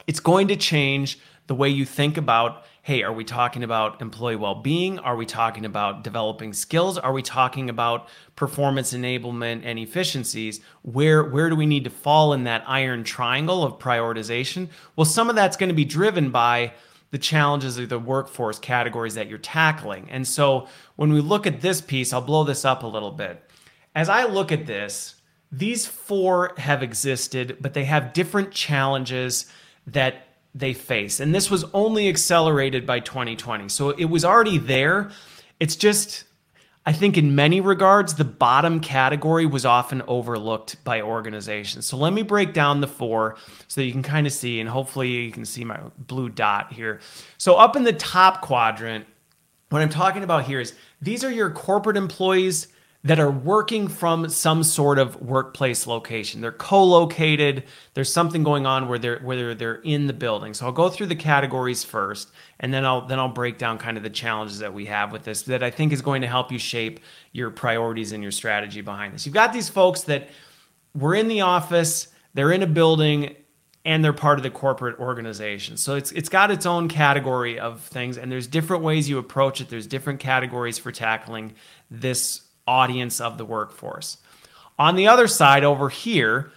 [0.06, 4.36] it's going to change the way you think about hey, are we talking about employee
[4.36, 5.00] well being?
[5.00, 7.00] Are we talking about developing skills?
[7.00, 10.60] Are we talking about performance enablement and efficiencies?
[10.84, 14.70] Where, where do we need to fall in that iron triangle of prioritization?
[14.96, 16.74] Well, some of that's going to be driven by
[17.10, 20.08] the challenges of the workforce categories that you're tackling.
[20.12, 23.50] And so when we look at this piece, I'll blow this up a little bit.
[23.96, 25.14] As I look at this,
[25.58, 29.46] these four have existed, but they have different challenges
[29.88, 31.20] that they face.
[31.20, 33.70] And this was only accelerated by 2020.
[33.70, 35.12] So it was already there.
[35.60, 36.26] It's just,
[36.86, 41.86] I think, in many regards, the bottom category was often overlooked by organizations.
[41.86, 43.38] So let me break down the four
[43.68, 46.74] so that you can kind of see, and hopefully you can see my blue dot
[46.74, 47.00] here.
[47.38, 49.06] So up in the top quadrant,
[49.70, 52.68] what I'm talking about here is these are your corporate employees
[53.06, 56.41] that are working from some sort of workplace location.
[56.41, 57.63] They're co-located.
[57.94, 60.56] There's something going on where they're where they're in the building.
[60.56, 63.96] So I'll go through the categories first, and then I'll then I'll break down kind
[63.96, 66.52] of the challenges that we have with this that I think is going to help
[66.52, 67.00] you shape
[67.32, 69.28] your priorities and your strategy behind this.
[69.28, 70.30] You've got these folks that
[70.96, 73.36] were in the office, they're in a building,
[73.86, 75.78] and they're part of the corporate organization.
[75.78, 79.62] So it's it's got its own category of things, and there's different ways you approach
[79.62, 79.70] it.
[79.70, 81.54] There's different categories for tackling
[81.91, 84.17] this audience of the workforce.
[84.78, 86.51] On the other side, over here,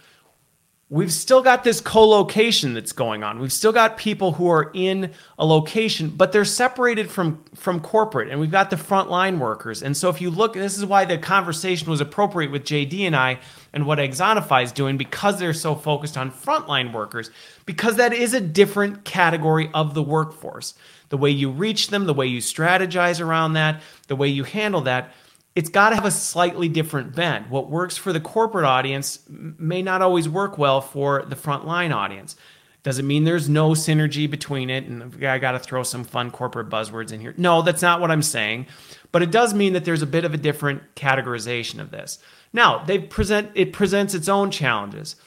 [0.89, 3.39] we've still got this co-location that's going on.
[3.39, 8.29] We've still got people who are in a location, but they're separated from from corporate,
[8.29, 9.83] and we've got the frontline workers.
[9.83, 13.15] And so, if you look, this is why the conversation was appropriate with JD and
[13.15, 13.39] I,
[13.71, 17.29] and what Axonify is doing, because they're so focused on frontline workers,
[17.65, 20.73] because that is a different category of the workforce.
[21.09, 24.81] The way you reach them, the way you strategize around that, the way you handle
[24.81, 25.13] that
[25.55, 27.49] it's got to have a slightly different bent.
[27.49, 32.35] What works for the corporate audience may not always work well for the frontline audience.
[32.81, 34.85] Does it mean there's no synergy between it?
[34.85, 37.33] And I got to throw some fun corporate buzzwords in here.
[37.35, 38.67] No, that's not what I'm saying.
[39.11, 42.19] But it does mean that there's a bit of a different categorization of this.
[42.53, 45.17] Now, they present it presents its own challenges.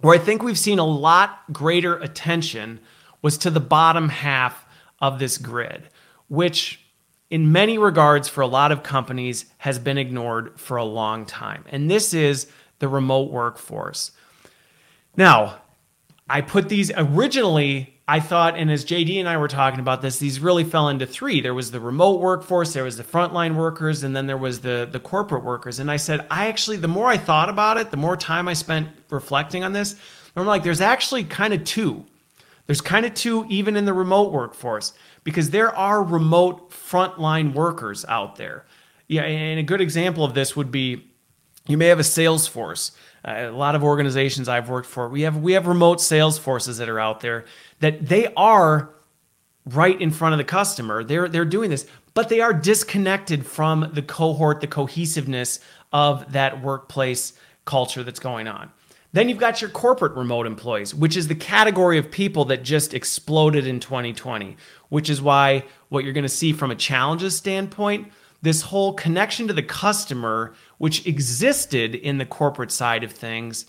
[0.00, 2.80] Where I think we've seen a lot greater attention
[3.20, 4.64] was to the bottom half
[5.00, 5.88] of this grid,
[6.28, 6.87] which
[7.30, 11.64] in many regards for a lot of companies has been ignored for a long time.
[11.68, 12.46] And this is
[12.78, 14.12] the remote workforce.
[15.16, 15.60] Now,
[16.30, 20.18] I put these originally, I thought, and as JD and I were talking about this,
[20.18, 21.40] these really fell into three.
[21.40, 24.88] There was the remote workforce, there was the frontline workers, and then there was the,
[24.90, 25.80] the corporate workers.
[25.80, 28.54] And I said, I actually, the more I thought about it, the more time I
[28.54, 29.96] spent reflecting on this,
[30.36, 32.04] I'm like, there's actually kind of two.
[32.68, 34.92] There's kind of two even in the remote workforce
[35.24, 38.66] because there are remote frontline workers out there.
[39.08, 41.10] Yeah, and a good example of this would be
[41.66, 42.92] you may have a sales force.
[43.24, 46.76] Uh, a lot of organizations I've worked for, we have we have remote sales forces
[46.76, 47.46] that are out there
[47.80, 48.90] that they are
[49.64, 51.02] right in front of the customer.
[51.02, 56.62] They're they're doing this, but they are disconnected from the cohort, the cohesiveness of that
[56.62, 57.32] workplace
[57.64, 58.70] culture that's going on.
[59.12, 62.92] Then you've got your corporate remote employees, which is the category of people that just
[62.92, 64.56] exploded in 2020,
[64.90, 69.48] which is why what you're going to see from a challenges standpoint, this whole connection
[69.48, 73.64] to the customer, which existed in the corporate side of things,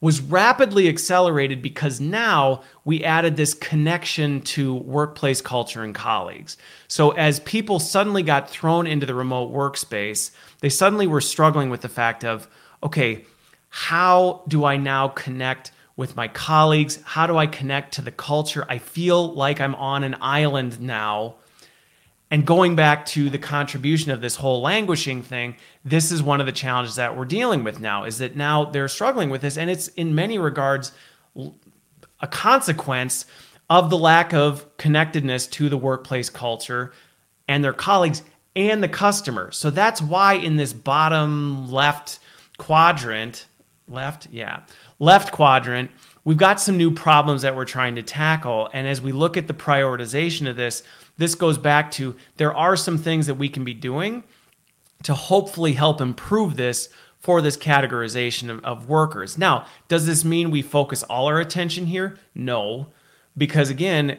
[0.00, 6.56] was rapidly accelerated because now we added this connection to workplace culture and colleagues.
[6.88, 11.82] So, as people suddenly got thrown into the remote workspace, they suddenly were struggling with
[11.82, 12.48] the fact of,
[12.82, 13.26] okay,
[13.70, 16.98] how do I now connect with my colleagues?
[17.04, 18.66] How do I connect to the culture?
[18.68, 21.36] I feel like I'm on an island now.
[22.32, 26.46] And going back to the contribution of this whole languishing thing, this is one of
[26.46, 29.56] the challenges that we're dealing with now is that now they're struggling with this.
[29.56, 30.92] And it's in many regards
[32.20, 33.26] a consequence
[33.68, 36.92] of the lack of connectedness to the workplace culture
[37.48, 38.22] and their colleagues
[38.54, 39.50] and the customer.
[39.52, 42.20] So that's why in this bottom left
[42.58, 43.46] quadrant,
[43.90, 44.60] left, yeah,
[44.98, 45.90] left quadrant,
[46.24, 48.68] we've got some new problems that we're trying to tackle.
[48.72, 50.82] And as we look at the prioritization of this,
[51.18, 54.24] this goes back to there are some things that we can be doing
[55.02, 59.36] to hopefully help improve this for this categorization of, of workers.
[59.36, 62.18] Now, does this mean we focus all our attention here?
[62.34, 62.88] No,
[63.36, 64.18] because again,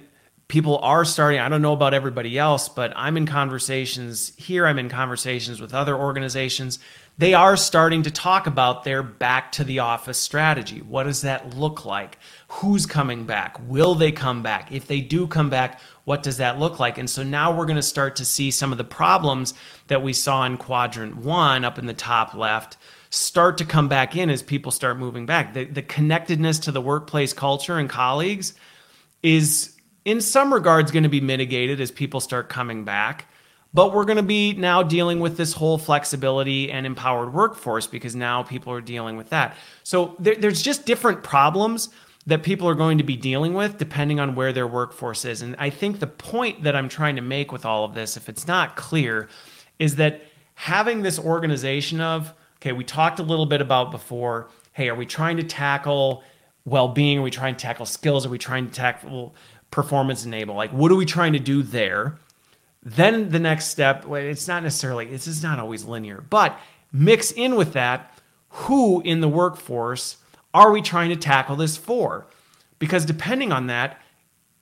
[0.51, 4.77] people are starting i don't know about everybody else but i'm in conversations here i'm
[4.77, 6.77] in conversations with other organizations
[7.17, 10.79] they are starting to talk about their back to the office strategy.
[10.79, 12.17] What does that look like?
[12.47, 13.57] Who's coming back?
[13.67, 14.71] Will they come back?
[14.71, 16.97] If they do come back, what does that look like?
[16.97, 19.53] And so now we're going to start to see some of the problems
[19.85, 22.77] that we saw in quadrant one up in the top left
[23.11, 25.53] start to come back in as people start moving back.
[25.53, 28.53] The, the connectedness to the workplace culture and colleagues
[29.21, 33.27] is, in some regards, going to be mitigated as people start coming back.
[33.73, 38.15] But we're going to be now dealing with this whole flexibility and empowered workforce because
[38.15, 39.55] now people are dealing with that.
[39.83, 41.89] So there, there's just different problems
[42.27, 45.41] that people are going to be dealing with depending on where their workforce is.
[45.41, 48.27] And I think the point that I'm trying to make with all of this, if
[48.27, 49.29] it's not clear,
[49.79, 50.21] is that
[50.55, 55.05] having this organization of, okay, we talked a little bit about before, hey, are we
[55.05, 56.23] trying to tackle
[56.65, 57.19] well being?
[57.19, 58.25] Are we trying to tackle skills?
[58.25, 59.33] Are we trying to tackle
[59.71, 60.55] performance enable?
[60.55, 62.17] Like, what are we trying to do there?
[62.84, 66.57] Then the next step, it's not necessarily, this is not always linear, but
[66.91, 68.17] mix in with that
[68.49, 70.17] who in the workforce
[70.53, 72.27] are we trying to tackle this for?
[72.79, 74.01] Because depending on that,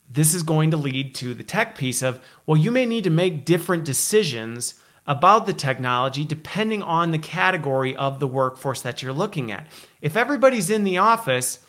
[0.10, 3.10] this is going to lead to the tech piece of, well, you may need to
[3.10, 4.76] make different decisions
[5.08, 9.66] about the technology depending on the category of the workforce that you're looking at.
[10.02, 11.60] If everybody's in the office,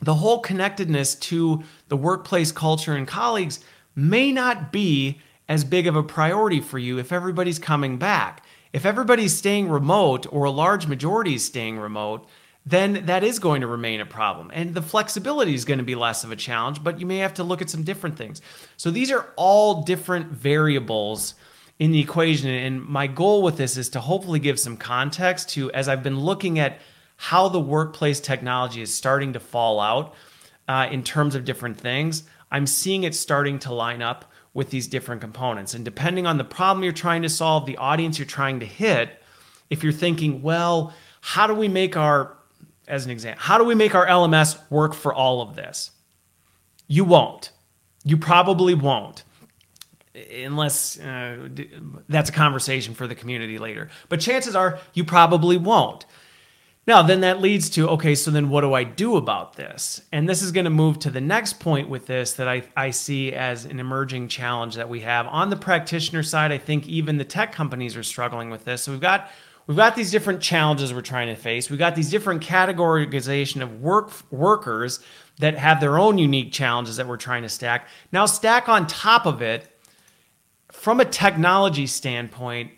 [0.00, 3.60] the whole connectedness to the workplace culture and colleagues
[3.94, 8.44] may not be as big of a priority for you if everybody's coming back.
[8.72, 12.28] If everybody's staying remote or a large majority is staying remote,
[12.66, 14.50] then that is going to remain a problem.
[14.52, 17.34] And the flexibility is going to be less of a challenge, but you may have
[17.34, 18.42] to look at some different things.
[18.76, 21.36] So these are all different variables
[21.78, 22.50] in the equation.
[22.50, 26.18] And my goal with this is to hopefully give some context to, as I've been
[26.18, 26.80] looking at
[27.16, 30.14] how the workplace technology is starting to fall out
[30.68, 34.86] uh, in terms of different things, I'm seeing it starting to line up with these
[34.86, 35.74] different components.
[35.74, 39.22] And depending on the problem you're trying to solve, the audience you're trying to hit,
[39.68, 42.36] if you're thinking, well, how do we make our,
[42.88, 45.90] as an example, how do we make our LMS work for all of this?
[46.86, 47.50] You won't.
[48.04, 49.24] You probably won't.
[50.14, 51.48] Unless uh,
[52.08, 53.90] that's a conversation for the community later.
[54.08, 56.06] But chances are you probably won't.
[56.86, 60.02] Now, then that leads to okay, so then what do I do about this?
[60.12, 62.90] And this is going to move to the next point with this that I, I
[62.90, 65.26] see as an emerging challenge that we have.
[65.26, 68.82] On the practitioner side, I think even the tech companies are struggling with this.
[68.82, 69.30] So we've got
[69.66, 71.68] we've got these different challenges we're trying to face.
[71.70, 75.00] We've got these different categorization of work workers
[75.40, 77.88] that have their own unique challenges that we're trying to stack.
[78.12, 79.68] Now stack on top of it,
[80.70, 82.70] from a technology standpoint,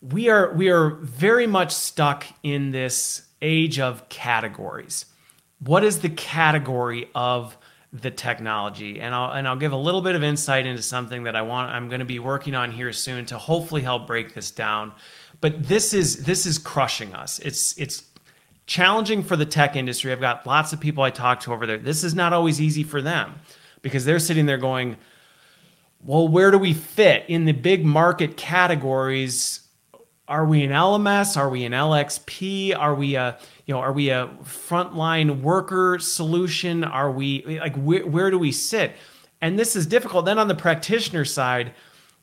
[0.00, 5.06] we are we are very much stuck in this age of categories.
[5.60, 7.56] What is the category of
[7.92, 9.00] the technology?
[9.00, 11.70] And I'll and I'll give a little bit of insight into something that I want
[11.70, 14.92] I'm going to be working on here soon to hopefully help break this down.
[15.40, 17.38] But this is this is crushing us.
[17.40, 18.04] It's it's
[18.66, 20.12] challenging for the tech industry.
[20.12, 21.78] I've got lots of people I talk to over there.
[21.78, 23.34] This is not always easy for them
[23.82, 24.96] because they're sitting there going,
[26.02, 29.60] "Well, where do we fit in the big market categories
[30.30, 31.36] are we an LMS?
[31.36, 32.78] Are we an LXP?
[32.78, 36.84] Are we a you know are we a frontline worker solution?
[36.84, 38.92] Are we like where, where do we sit?
[39.40, 40.26] And this is difficult.
[40.26, 41.72] Then on the practitioner side,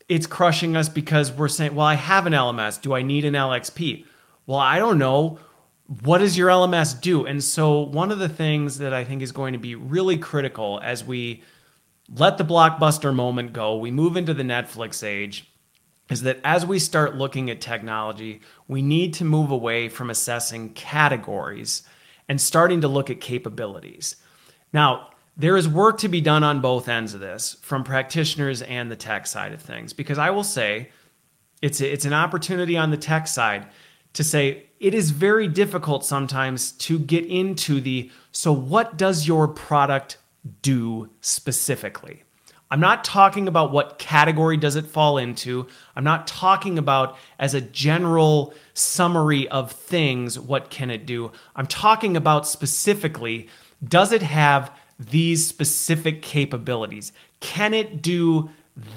[0.08, 2.82] it's crushing us because we're saying, well, I have an LMS.
[2.82, 4.06] Do I need an LXP?
[4.46, 5.40] Well, I don't know.
[6.04, 7.26] What does your LMS do?
[7.26, 10.80] And so, one of the things that I think is going to be really critical
[10.82, 11.44] as we
[12.16, 15.50] let the blockbuster moment go, we move into the Netflix age,
[16.10, 20.70] is that as we start looking at technology, we need to move away from assessing
[20.70, 21.84] categories
[22.30, 24.16] and starting to look at capabilities.
[24.74, 28.90] Now, there is work to be done on both ends of this from practitioners and
[28.90, 30.90] the tech side of things because I will say
[31.62, 33.68] it's it's an opportunity on the tech side
[34.14, 39.48] to say it is very difficult sometimes to get into the so what does your
[39.48, 40.18] product
[40.62, 42.24] do specifically?
[42.70, 45.68] I'm not talking about what category does it fall into.
[45.96, 51.32] I'm not talking about as a general summary of things what can it do.
[51.56, 53.48] I'm talking about specifically
[53.84, 57.14] does it have these specific capabilities?
[57.40, 58.50] Can it do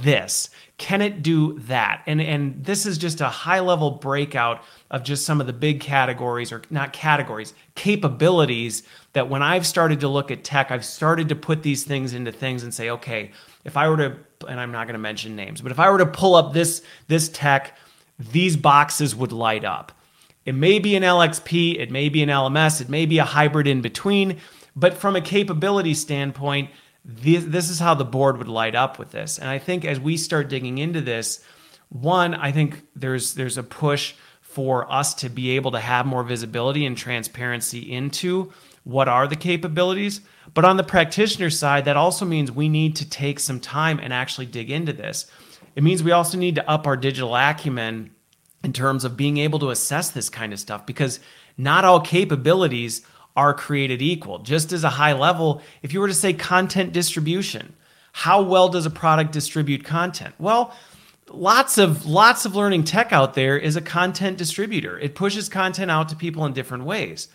[0.03, 0.51] this?
[0.79, 2.03] Can it do that?
[2.07, 5.81] And and this is just a high level breakout of just some of the big
[5.81, 11.29] categories or not categories, capabilities that when I've started to look at tech, I've started
[11.29, 13.31] to put these things into things and say, okay,
[13.64, 14.16] if I were to
[14.48, 16.82] and I'm not going to mention names, but if I were to pull up this
[17.08, 17.76] this tech,
[18.18, 19.92] these boxes would light up.
[20.44, 23.66] It may be an LXP, it may be an LMS, it may be a hybrid
[23.66, 24.38] in between
[24.76, 26.70] but from a capability standpoint,
[27.04, 29.38] this, this is how the board would light up with this.
[29.38, 31.44] And I think as we start digging into this,
[31.88, 36.22] one, I think there's there's a push for us to be able to have more
[36.22, 38.52] visibility and transparency into
[38.84, 40.20] what are the capabilities.
[40.55, 44.12] But on the practitioner side, that also means we need to take some time and
[44.12, 45.26] actually dig into this.
[45.76, 48.11] It means we also need to up our digital acumen
[48.64, 51.20] in terms of being able to assess this kind of stuff because
[51.57, 53.03] not all capabilities
[53.36, 54.40] are created equal.
[54.40, 57.74] Just as a high level, if you were to say content distribution,
[58.12, 60.34] how well does a product distribute content?
[60.38, 60.74] Well,
[61.28, 64.98] lots of lots of learning tech out there is a content distributor.
[64.98, 67.28] It pushes content out to people in different ways.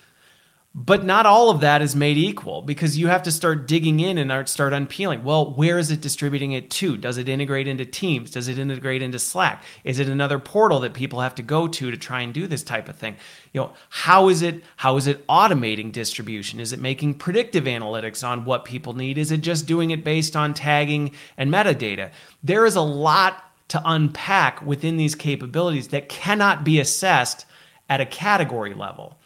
[0.78, 4.17] But not all of that is made equal because you have to start digging in
[4.17, 5.23] and start unpeeling.
[5.23, 6.97] Well, where is it distributing it to?
[6.97, 8.30] Does it integrate into Teams?
[8.30, 9.63] Does it integrate into Slack?
[9.86, 12.61] Is it another portal that people have to go to to try and do this
[12.61, 13.15] type of thing?
[13.53, 16.59] You know, how is it how is it automating distribution?
[16.59, 19.17] Is it making predictive analytics on what people need?
[19.17, 22.11] Is it just doing it based on tagging and metadata?
[22.43, 27.45] There is a lot to unpack within these capabilities that cannot be assessed
[27.88, 29.17] at a category level.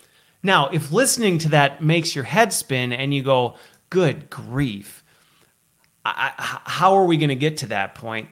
[0.42, 3.56] Now, if listening to that makes your head spin and you go,
[3.90, 5.04] good grief,
[6.06, 8.30] I, how are we going to get to that point?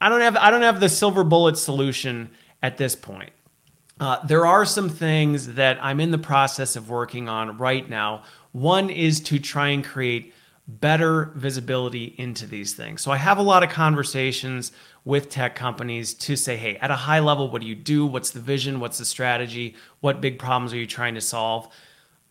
[0.00, 2.30] I don't have I don't have the silver bullet solution
[2.62, 3.30] at this point.
[4.00, 8.24] Uh, there are some things that I'm in the process of working on right now.
[8.52, 10.34] One is to try and create
[10.66, 13.02] better visibility into these things.
[13.02, 14.72] So I have a lot of conversations
[15.04, 18.06] with tech companies to say, hey, at a high level, what do you do?
[18.06, 18.80] What's the vision?
[18.80, 19.74] What's the strategy?
[20.00, 21.68] What big problems are you trying to solve?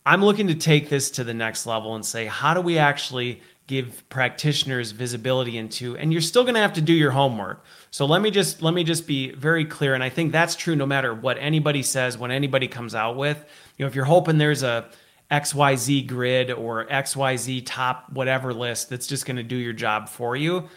[0.04, 3.40] I'm looking to take this to the next level and say, how do we actually
[3.66, 8.04] give practitioners visibility into and you're still going to have to do your homework so
[8.04, 10.84] let me just let me just be very clear and i think that's true no
[10.84, 13.46] matter what anybody says when anybody comes out with
[13.78, 14.86] you know if you're hoping there's a
[15.30, 20.36] xyz grid or xyz top whatever list that's just going to do your job for
[20.36, 20.68] you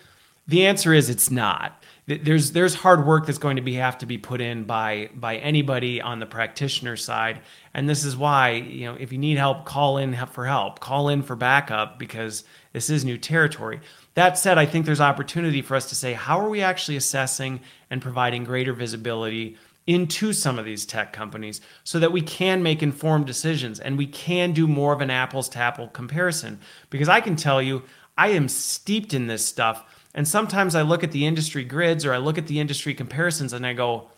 [0.47, 1.83] the answer is it's not.
[2.05, 5.37] There's there's hard work that's going to be have to be put in by by
[5.37, 7.41] anybody on the practitioner side.
[7.73, 10.79] And this is why you know if you need help call in for help.
[10.79, 13.81] Call in for backup because this is new territory.
[14.13, 17.59] That said i think there's opportunity for us to say how are we actually assessing
[17.91, 22.83] and providing greater visibility into some of these tech companies so that we can make
[22.83, 26.59] informed decisions and we can do more of an apples to apple comparison
[26.89, 27.81] because i can tell you
[28.17, 29.83] i am steeped in this stuff
[30.17, 33.53] and sometimes I look at the industry grids or I look at the industry comparisons
[33.53, 34.09] and I go,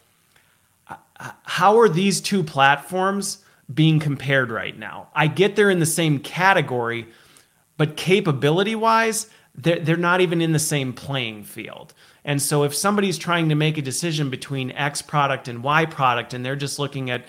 [1.43, 3.39] how are these two platforms
[3.71, 5.09] being compared right now?
[5.13, 7.05] I get they're in the same category,
[7.75, 9.29] but capability wise,
[9.61, 11.93] they're, they're not even in the same playing field.
[12.23, 16.33] And so if somebody's trying to make a decision between X product and Y product
[16.33, 17.25] and they're just looking at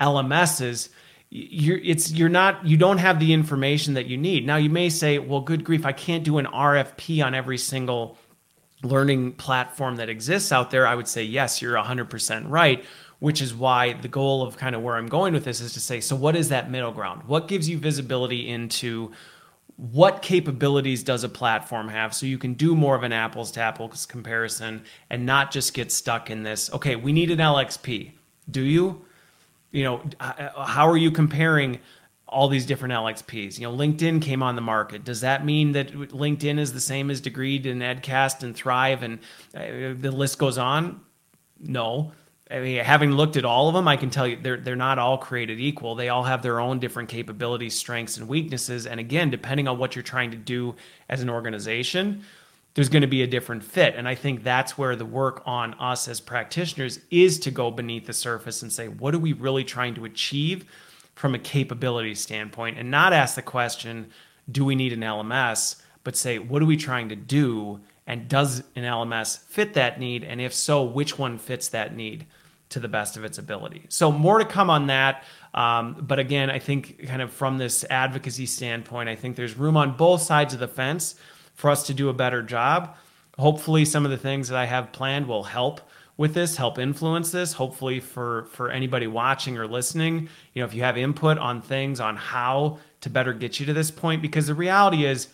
[0.00, 0.88] LMSs,
[1.32, 4.46] you're it's you're not you don't have the information that you need.
[4.46, 8.18] Now you may say well good grief i can't do an rfp on every single
[8.82, 10.88] learning platform that exists out there.
[10.88, 12.84] I would say yes you're 100% right
[13.20, 15.80] which is why the goal of kind of where i'm going with this is to
[15.80, 17.22] say so what is that middle ground?
[17.26, 19.12] What gives you visibility into
[19.80, 23.60] what capabilities does a platform have so you can do more of an apples to
[23.60, 28.10] apples comparison and not just get stuck in this okay we need an lxp
[28.50, 29.04] do you
[29.72, 31.78] you know, how are you comparing
[32.26, 33.58] all these different LXPs.
[33.58, 35.04] You know, LinkedIn came on the market.
[35.04, 39.18] Does that mean that LinkedIn is the same as Degreed and Edcast and Thrive and
[39.52, 41.00] uh, the list goes on?
[41.58, 42.12] No.
[42.50, 44.98] I mean, having looked at all of them, I can tell you they're they're not
[44.98, 45.94] all created equal.
[45.94, 48.86] They all have their own different capabilities, strengths, and weaknesses.
[48.86, 50.74] And again, depending on what you're trying to do
[51.08, 52.24] as an organization,
[52.74, 53.94] there's going to be a different fit.
[53.96, 58.06] And I think that's where the work on us as practitioners is to go beneath
[58.06, 60.66] the surface and say, what are we really trying to achieve
[61.20, 64.10] from a capability standpoint, and not ask the question,
[64.50, 67.78] do we need an LMS, but say, what are we trying to do?
[68.06, 70.24] And does an LMS fit that need?
[70.24, 72.24] And if so, which one fits that need?
[72.70, 73.84] To the best of its ability.
[73.88, 75.24] So, more to come on that.
[75.52, 79.76] Um, but again, I think, kind of from this advocacy standpoint, I think there's room
[79.76, 81.16] on both sides of the fence
[81.54, 82.96] for us to do a better job.
[83.38, 85.80] Hopefully, some of the things that I have planned will help
[86.16, 87.54] with this, help influence this.
[87.54, 91.98] Hopefully, for for anybody watching or listening, you know, if you have input on things
[91.98, 95.28] on how to better get you to this point, because the reality is,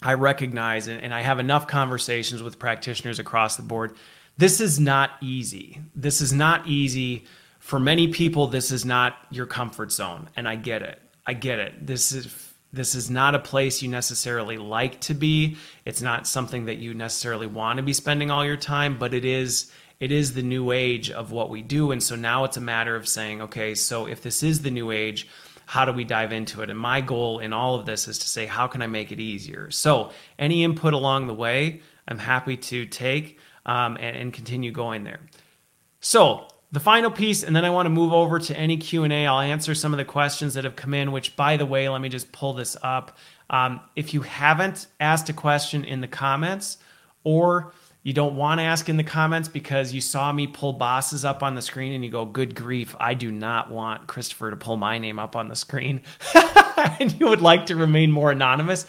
[0.00, 3.96] I recognize and, and I have enough conversations with practitioners across the board
[4.36, 5.80] this is not easy.
[5.94, 7.24] This is not easy.
[7.58, 10.28] For many people, this is not your comfort zone.
[10.36, 11.00] And I get it.
[11.26, 11.86] I get it.
[11.86, 15.56] This is this is not a place you necessarily like to be.
[15.84, 19.24] It's not something that you necessarily want to be spending all your time, but it
[19.24, 19.70] is
[20.00, 21.92] it is the new age of what we do.
[21.92, 24.90] And so now it's a matter of saying, okay, so if this is the new
[24.90, 25.28] age,
[25.66, 26.70] how do we dive into it?
[26.70, 29.20] And my goal in all of this is to say, how can I make it
[29.20, 29.70] easier?
[29.70, 35.04] So any input along the way, I'm happy to take um, and, and continue going
[35.04, 35.20] there.
[36.00, 39.12] So the final piece, and then I want to move over to any Q and
[39.12, 39.26] A.
[39.26, 41.12] I'll answer some of the questions that have come in.
[41.12, 43.16] Which, by the way, let me just pull this up.
[43.48, 46.78] Um, if you haven't asked a question in the comments,
[47.22, 51.24] or you don't want to ask in the comments because you saw me pull bosses
[51.24, 54.56] up on the screen and you go, good grief, I do not want Christopher to
[54.56, 56.02] pull my name up on the screen.
[57.00, 58.84] and you would like to remain more anonymous,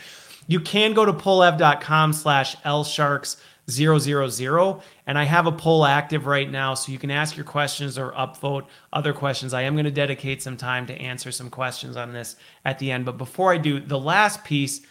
[0.48, 3.38] you can go to pollev.com slash lsharks
[3.70, 7.98] zero and I have a poll active right now, so you can ask your questions
[7.98, 9.54] or upvote other questions.
[9.54, 12.92] I am going to dedicate some time to answer some questions on this at the
[12.92, 13.06] end.
[13.06, 14.82] But before I do, the last piece,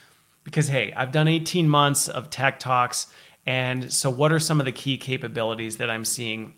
[0.43, 3.07] because hey, I've done 18 months of tech talks,
[3.47, 6.55] and so what are some of the key capabilities that I'm seeing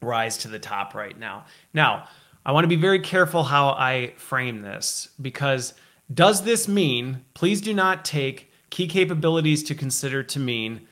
[0.00, 1.44] rise to the top right now?
[1.74, 2.08] Now,
[2.46, 5.74] I want to be very careful how I frame this because
[6.12, 10.88] does this mean, please do not take key capabilities to consider to mean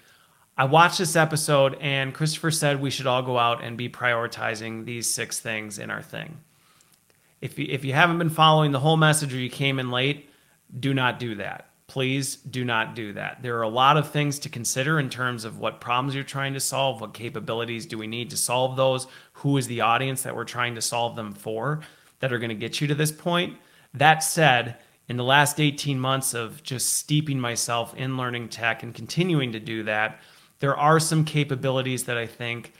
[0.58, 4.84] I watched this episode and Christopher said we should all go out and be prioritizing
[4.84, 6.38] these six things in our thing.
[7.40, 10.28] If you, if you haven't been following the whole message or you came in late,
[10.80, 11.66] do not do that.
[11.86, 13.40] Please do not do that.
[13.40, 16.54] There are a lot of things to consider in terms of what problems you're trying
[16.54, 20.34] to solve, what capabilities do we need to solve those, who is the audience that
[20.34, 21.82] we're trying to solve them for
[22.18, 23.56] that are going to get you to this point.
[23.94, 24.78] That said,
[25.08, 29.60] in the last 18 months of just steeping myself in learning tech and continuing to
[29.60, 30.20] do that,
[30.60, 32.72] there are some capabilities that I think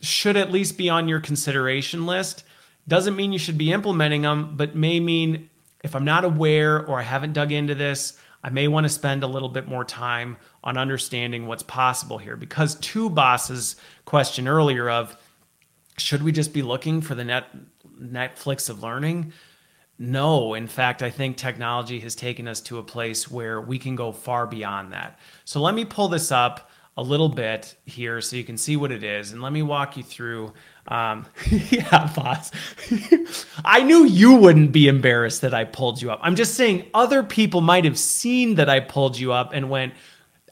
[0.00, 2.44] should at least be on your consideration list.
[2.88, 5.50] Doesn't mean you should be implementing them, but may mean
[5.82, 9.22] if I'm not aware or I haven't dug into this, I may want to spend
[9.22, 12.36] a little bit more time on understanding what's possible here.
[12.36, 15.16] Because to Boss's question earlier of
[15.98, 17.48] should we just be looking for the net
[18.00, 19.32] Netflix of learning?
[19.98, 23.96] No, in fact, I think technology has taken us to a place where we can
[23.96, 25.18] go far beyond that.
[25.44, 26.69] So let me pull this up
[27.00, 29.32] a little bit here so you can see what it is.
[29.32, 30.52] And let me walk you through.
[30.86, 31.24] Um,
[31.70, 32.50] yeah, boss.
[33.64, 36.20] I knew you wouldn't be embarrassed that I pulled you up.
[36.22, 39.94] I'm just saying other people might have seen that I pulled you up and went,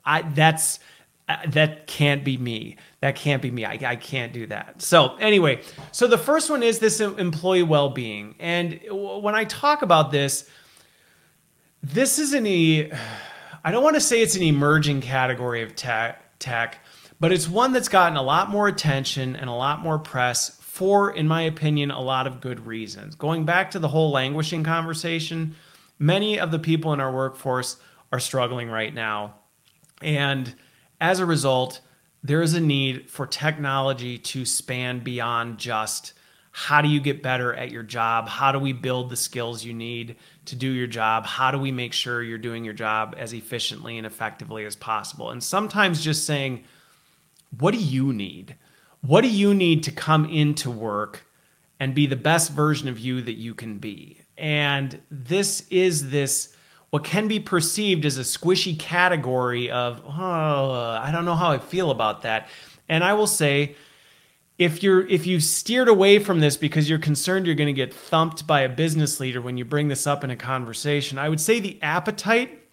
[0.07, 0.81] I, that's,
[1.29, 2.77] uh, that can't be me.
[3.03, 3.67] That can't be me.
[3.67, 4.81] I, I can't do that.
[4.81, 5.61] So, anyway,
[5.93, 8.37] so the first one is this employee well being.
[8.39, 10.49] And when I talk about this,
[11.83, 12.91] this is an e.
[13.65, 16.85] I don't want to say it's an emerging category of tech tech,
[17.21, 21.11] but it's one that's gotten a lot more attention and a lot more press for,
[21.11, 23.15] in my opinion, a lot of good reasons.
[23.17, 25.57] Going back to the whole languishing conversation,
[25.99, 27.77] many of the people in our workforce
[28.13, 29.35] are struggling right now.
[30.01, 30.55] And
[31.01, 31.81] as a result,
[32.23, 36.13] there is a need for technology to span beyond just
[36.51, 38.29] how do you get better at your job?
[38.29, 40.17] How do we build the skills you need
[40.49, 41.27] to do your job?
[41.27, 45.31] How do we make sure you're doing your job as efficiently and effectively as possible?
[45.31, 46.65] And sometimes just saying,
[47.59, 48.57] what do you need?
[49.01, 51.25] What do you need to come into work
[51.81, 54.21] and be the best version of you that you can be?
[54.37, 56.55] And this is this
[56.91, 61.59] what can be perceived as a squishy category of, oh, I don't know how I
[61.59, 62.49] feel about that.
[62.89, 63.77] And I will say,
[64.59, 67.95] if you're if you steered away from this because you're concerned you're going to get
[67.95, 71.41] thumped by a business leader when you bring this up in a conversation, I would
[71.41, 72.67] say the appetite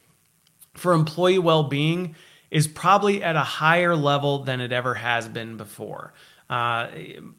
[0.73, 2.15] for employee well-being
[2.51, 6.13] is probably at a higher level than it ever has been before.
[6.49, 6.87] Uh,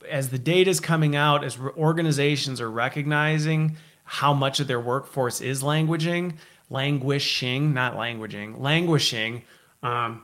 [0.09, 5.41] as the data is coming out, as organizations are recognizing how much of their workforce
[5.41, 6.37] is languaging,
[6.71, 9.43] languishing, not languaging, languishing.
[9.83, 10.23] Um,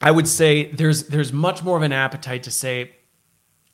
[0.00, 2.92] I would say there's there's much more of an appetite to say,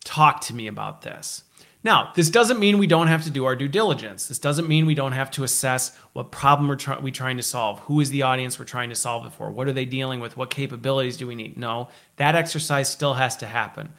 [0.05, 1.45] talk to me about this.
[1.87, 4.27] Now, this doesn't mean we don't have to do our due diligence.
[4.27, 7.79] This doesn't mean we don't have to assess what problem we're we trying to solve.
[7.81, 9.53] Who is the audience we're trying to solve it for?
[9.53, 10.37] What are they dealing with?
[10.37, 11.57] What capabilities do we need?
[11.57, 13.93] No, that exercise still has to happen.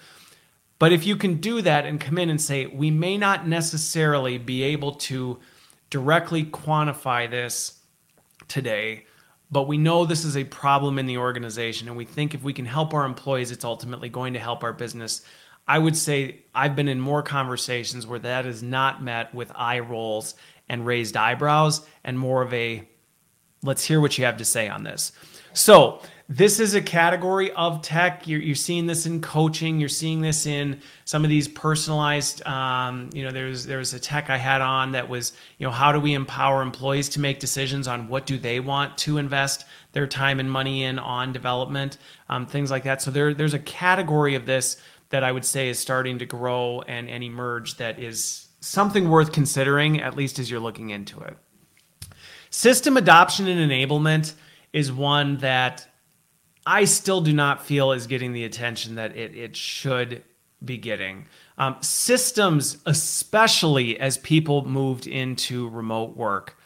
[0.79, 4.37] But if you can do that and come in and say, we may not necessarily
[4.37, 5.39] be able to
[5.89, 7.79] directly quantify this
[8.49, 9.05] today,
[9.51, 12.53] but we know this is a problem in the organization, and we think if we
[12.53, 15.21] can help our employees, it's ultimately going to help our business.
[15.67, 19.79] I would say I've been in more conversations where that is not met with eye
[19.79, 20.35] rolls
[20.69, 22.87] and raised eyebrows and more of a
[23.63, 25.11] let's hear what you have to say on this.
[25.53, 28.27] So, this is a category of tech.
[28.27, 29.79] You're, you're seeing this in coaching.
[29.79, 32.45] You're seeing this in some of these personalized.
[32.45, 35.93] Um, you know, there's there's a tech I had on that was you know how
[35.93, 40.05] do we empower employees to make decisions on what do they want to invest their
[40.05, 41.97] time and money in on development,
[42.27, 43.01] um, things like that.
[43.01, 44.77] So there there's a category of this
[45.09, 49.31] that I would say is starting to grow and, and emerge that is something worth
[49.31, 51.37] considering, at least as you're looking into it.
[52.49, 54.33] System adoption and enablement
[54.73, 55.87] is one that
[56.67, 60.23] I still do not feel is getting the attention that it, it should
[60.63, 61.27] be getting.
[61.57, 66.57] Um, systems, especially as people moved into remote work,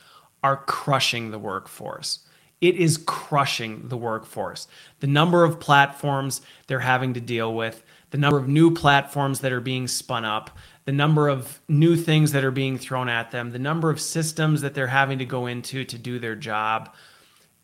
[0.43, 2.19] are crushing the workforce.
[2.61, 4.67] It is crushing the workforce.
[5.01, 9.51] The number of platforms they're having to deal with, the number of new platforms that
[9.51, 13.51] are being spun up, the number of new things that are being thrown at them,
[13.51, 16.91] the number of systems that they're having to go into to do their job.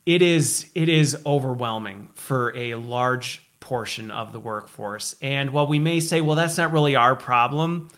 [0.08, 5.16] It is it is overwhelming for a large portion of the workforce.
[5.22, 7.90] And while we may say, well, that's not really our problem,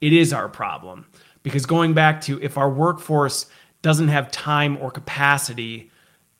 [0.00, 1.04] it is our problem.
[1.42, 3.44] Because going back to if our workforce
[3.82, 5.90] doesn't have time or capacity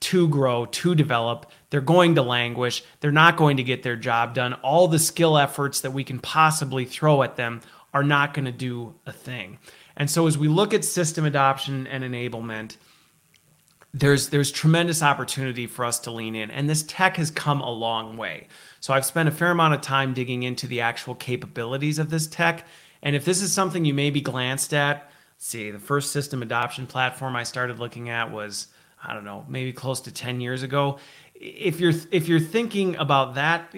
[0.00, 2.82] to grow, to develop, they're going to languish.
[3.00, 4.54] They're not going to get their job done.
[4.54, 7.60] All the skill efforts that we can possibly throw at them
[7.92, 9.58] are not going to do a thing.
[9.98, 12.78] And so as we look at system adoption and enablement,
[13.92, 17.70] there's there's tremendous opportunity for us to lean in and this tech has come a
[17.70, 18.46] long way.
[18.80, 22.26] So I've spent a fair amount of time digging into the actual capabilities of this
[22.26, 22.66] tech
[23.02, 27.34] and if this is something you maybe glanced at, see, the first system adoption platform
[27.34, 28.68] I started looking at was
[29.02, 30.98] I don't know, maybe close to 10 years ago
[31.40, 33.74] if you're if you're thinking about that,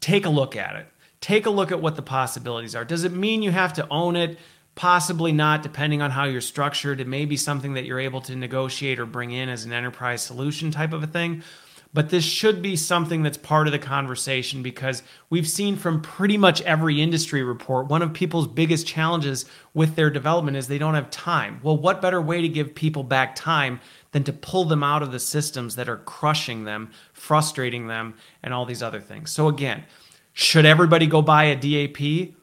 [0.00, 0.86] take a look at it.
[1.20, 2.84] Take a look at what the possibilities are.
[2.84, 4.38] Does it mean you have to own it?
[4.74, 7.00] Possibly not, depending on how you're structured.
[7.00, 10.22] It may be something that you're able to negotiate or bring in as an enterprise
[10.22, 11.42] solution type of a thing.
[11.92, 16.36] But this should be something that's part of the conversation because we've seen from pretty
[16.36, 20.94] much every industry report one of people's biggest challenges with their development is they don't
[20.94, 21.60] have time.
[21.62, 25.12] Well, what better way to give people back time than to pull them out of
[25.12, 29.30] the systems that are crushing them, frustrating them, and all these other things.
[29.30, 29.84] So, again,
[30.32, 32.34] should everybody go buy a DAP?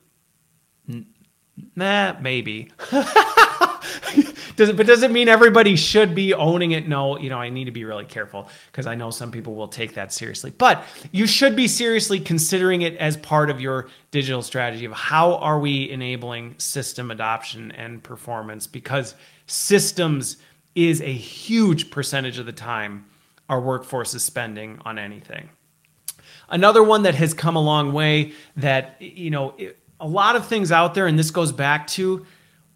[1.76, 2.72] Nah, maybe.
[4.56, 6.88] does it, but does it mean everybody should be owning it?
[6.88, 9.68] No, you know, I need to be really careful because I know some people will
[9.68, 10.52] take that seriously.
[10.52, 15.36] But you should be seriously considering it as part of your digital strategy of how
[15.36, 19.16] are we enabling system adoption and performance because
[19.48, 20.38] systems
[20.76, 23.06] is a huge percentage of the time
[23.50, 25.50] our workforce is spending on anything.
[26.50, 29.56] Another one that has come a long way that, you know,
[30.02, 32.26] a lot of things out there, and this goes back to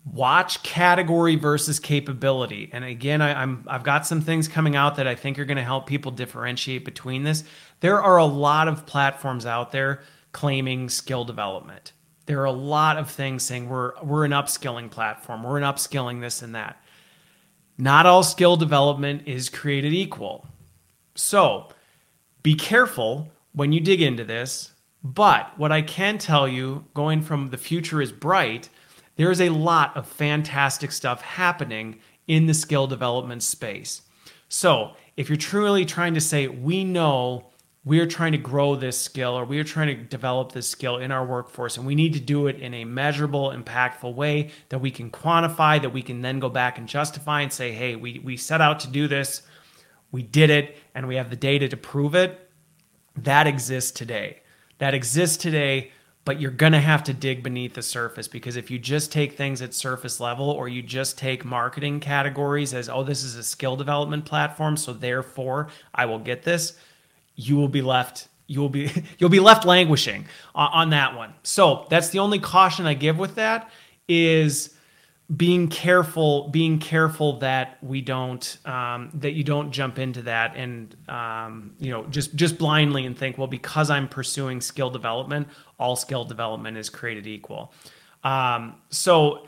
[0.05, 2.69] watch category versus capability.
[2.71, 5.57] And again, I, am I've got some things coming out that I think are going
[5.57, 7.43] to help people differentiate between this.
[7.79, 11.93] There are a lot of platforms out there claiming skill development.
[12.27, 16.21] There are a lot of things saying we're we're an upskilling platform, we're an upskilling
[16.21, 16.79] this and that.
[17.77, 20.47] Not all skill development is created equal.
[21.15, 21.69] So
[22.43, 24.71] be careful when you dig into this.
[25.05, 28.69] But what I can tell you, going from the future is bright,
[29.17, 34.01] there is a lot of fantastic stuff happening in the skill development space.
[34.49, 37.51] So if you're truly trying to say, we know
[37.83, 40.97] we are trying to grow this skill or we are trying to develop this skill
[40.97, 44.79] in our workforce and we need to do it in a measurable impactful way that
[44.79, 48.17] we can quantify that we can then go back and justify and say hey we,
[48.23, 49.43] we set out to do this
[50.11, 52.49] we did it and we have the data to prove it
[53.15, 54.41] that exists today
[54.77, 55.91] that exists today,
[56.23, 59.33] but you're going to have to dig beneath the surface because if you just take
[59.33, 63.43] things at surface level or you just take marketing categories as, oh, this is a
[63.43, 66.73] skill development platform, so therefore I will get this,
[67.35, 71.33] you will be left you will be you'll be left languishing on, on that one.
[71.43, 73.69] So that's the only caution I give with that
[74.07, 74.74] is
[75.35, 80.95] being careful being careful that we don't um, that you don't jump into that and
[81.09, 85.47] um, you know just just blindly and think well because i'm pursuing skill development
[85.79, 87.73] all skill development is created equal.
[88.23, 89.47] Um, so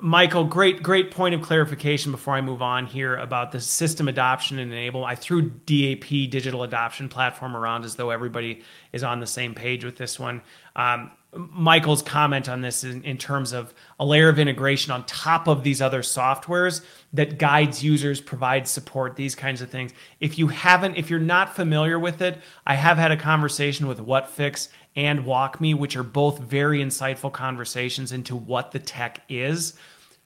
[0.00, 4.58] michael great great point of clarification before i move on here about the system adoption
[4.58, 8.60] and enable i threw dap digital adoption platform around as though everybody
[8.92, 10.42] is on the same page with this one.
[10.76, 15.48] Um, Michael's comment on this in, in, terms of a layer of integration on top
[15.48, 19.92] of these other softwares that guides users, provides support, these kinds of things.
[20.20, 23.98] If you haven't, if you're not familiar with it, I have had a conversation with
[23.98, 29.72] Whatfix and WalkMe, which are both very insightful conversations into what the tech is.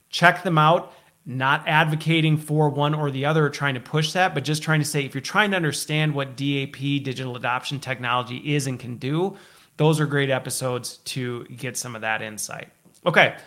[0.09, 0.93] Check them out.
[1.25, 4.79] Not advocating for one or the other or trying to push that, but just trying
[4.79, 8.95] to say if you're trying to understand what DAP, digital adoption technology, is and can
[8.95, 9.37] do,
[9.77, 12.69] those are great episodes to get some of that insight.
[13.05, 13.37] Okay,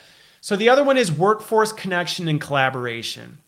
[0.40, 3.38] so the other one is workforce connection and collaboration.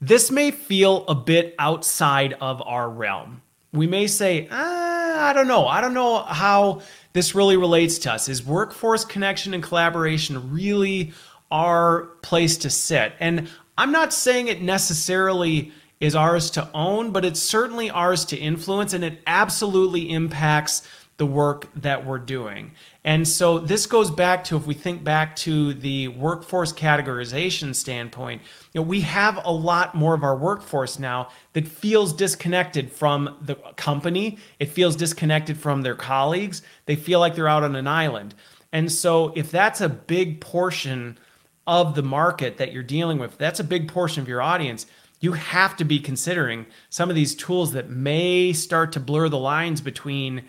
[0.00, 3.42] This may feel a bit outside of our realm.
[3.72, 5.66] We may say, ah, I don't know.
[5.66, 6.82] I don't know how
[7.14, 8.28] this really relates to us.
[8.28, 11.12] Is workforce connection and collaboration really
[11.50, 13.14] our place to sit?
[13.18, 13.48] And
[13.78, 18.92] I'm not saying it necessarily is ours to own, but it's certainly ours to influence,
[18.92, 20.86] and it absolutely impacts
[21.16, 22.72] the work that we're doing.
[23.04, 28.42] And so this goes back to if we think back to the workforce categorization standpoint,
[28.72, 33.36] you know, we have a lot more of our workforce now that feels disconnected from
[33.40, 34.38] the company.
[34.58, 36.62] It feels disconnected from their colleagues.
[36.86, 38.34] They feel like they're out on an island.
[38.72, 41.16] And so if that's a big portion
[41.64, 44.86] of the market that you're dealing with, that's a big portion of your audience,
[45.20, 49.38] you have to be considering some of these tools that may start to blur the
[49.38, 50.42] lines between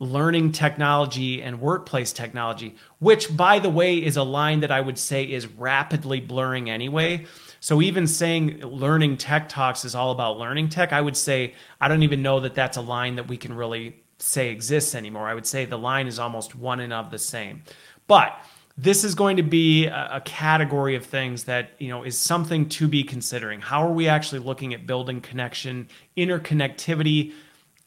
[0.00, 4.98] learning technology and workplace technology, which, by the way, is a line that I would
[4.98, 7.26] say is rapidly blurring anyway.
[7.60, 11.88] So, even saying learning tech talks is all about learning tech, I would say I
[11.88, 15.28] don't even know that that's a line that we can really say exists anymore.
[15.28, 17.62] I would say the line is almost one and of the same.
[18.06, 18.42] But
[18.78, 22.88] this is going to be a, category of things that you know is something to
[22.88, 23.60] be considering.
[23.60, 27.34] How are we actually looking at building connection, interconnectivity?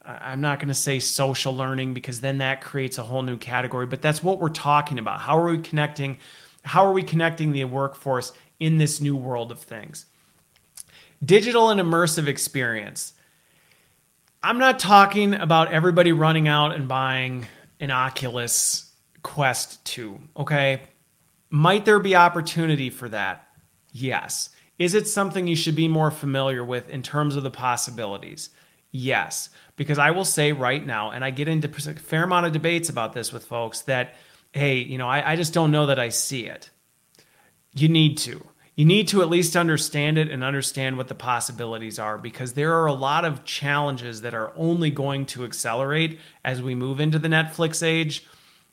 [0.06, 3.86] I'm not going to say social learning because then that creates a whole new category,
[3.86, 5.22] but that's what we're talking about.
[5.22, 6.18] How are we connecting?
[6.64, 10.06] How are we connecting the workforce in this new world of things?
[11.24, 13.14] Digital and immersive experience.
[14.42, 17.48] I'm not talking about everybody running out and buying
[17.80, 18.92] an Oculus
[19.22, 20.82] Quest 2, okay?
[21.50, 23.48] Might there be opportunity for that?
[23.94, 24.50] Yes.
[24.80, 28.50] Is it something you should be more familiar with in terms of the possibilities?
[28.94, 32.52] Yes because I will say right now, and I get into a fair amount of
[32.54, 34.16] debates about this with folks that,
[34.52, 36.70] hey, you know, I, I just don't know that I see it.
[37.74, 38.46] You need to.
[38.76, 42.74] You need to at least understand it and understand what the possibilities are because there
[42.80, 47.20] are a lot of challenges that are only going to accelerate as we move into
[47.20, 48.26] the Netflix age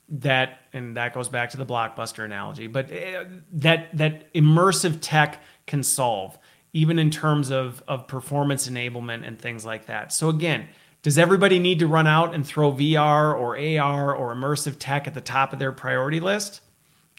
[0.08, 5.40] that and that goes back to the blockbuster analogy but eh, that that immersive tech
[5.68, 6.36] can solve
[6.72, 10.68] even in terms of of performance enablement and things like that so again
[11.02, 15.14] does everybody need to run out and throw VR or AR or immersive tech at
[15.14, 16.60] the top of their priority list?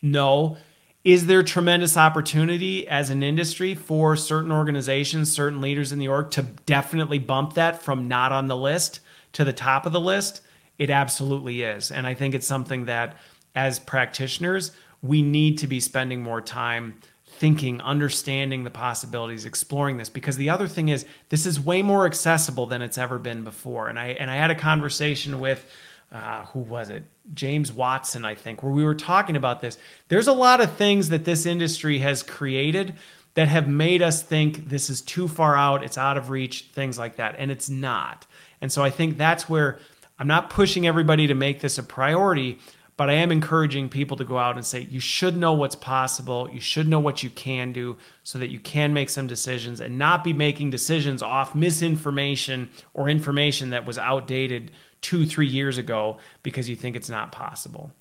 [0.04, 0.58] No.
[1.04, 6.30] Is there tremendous opportunity as an industry for certain organizations, certain leaders in the org
[6.32, 9.00] to definitely bump that from not on the list
[9.34, 10.42] to the top of the list?
[10.78, 11.90] It absolutely is.
[11.90, 13.18] And I think it's something that
[13.56, 17.00] as practitioners, we need to be spending more time
[17.42, 20.10] thinking, understanding the possibilities, exploring this.
[20.10, 23.90] Because the other thing is, this is way more accessible than it's ever been before.
[23.90, 25.66] And I and I had a conversation with
[26.12, 27.04] uh, who was it?
[27.34, 29.80] James Watson, I think, where we were talking about this.
[30.08, 32.94] There's a lot of things that this industry has created
[33.34, 37.00] that have made us think this is too far out, it's out of reach, things
[37.00, 37.36] like that.
[37.40, 38.28] And it's not.
[38.60, 39.80] And so I think that's where
[40.20, 42.60] I'm not pushing everybody to make this a priority,
[43.02, 46.48] but I am encouraging people to go out and say, you should know what's possible.
[46.54, 49.98] You should know what you can do so that you can make some decisions and
[49.98, 54.70] not be making decisions off misinformation or information that was outdated
[55.02, 57.92] two, three years ago because you think it's not possible.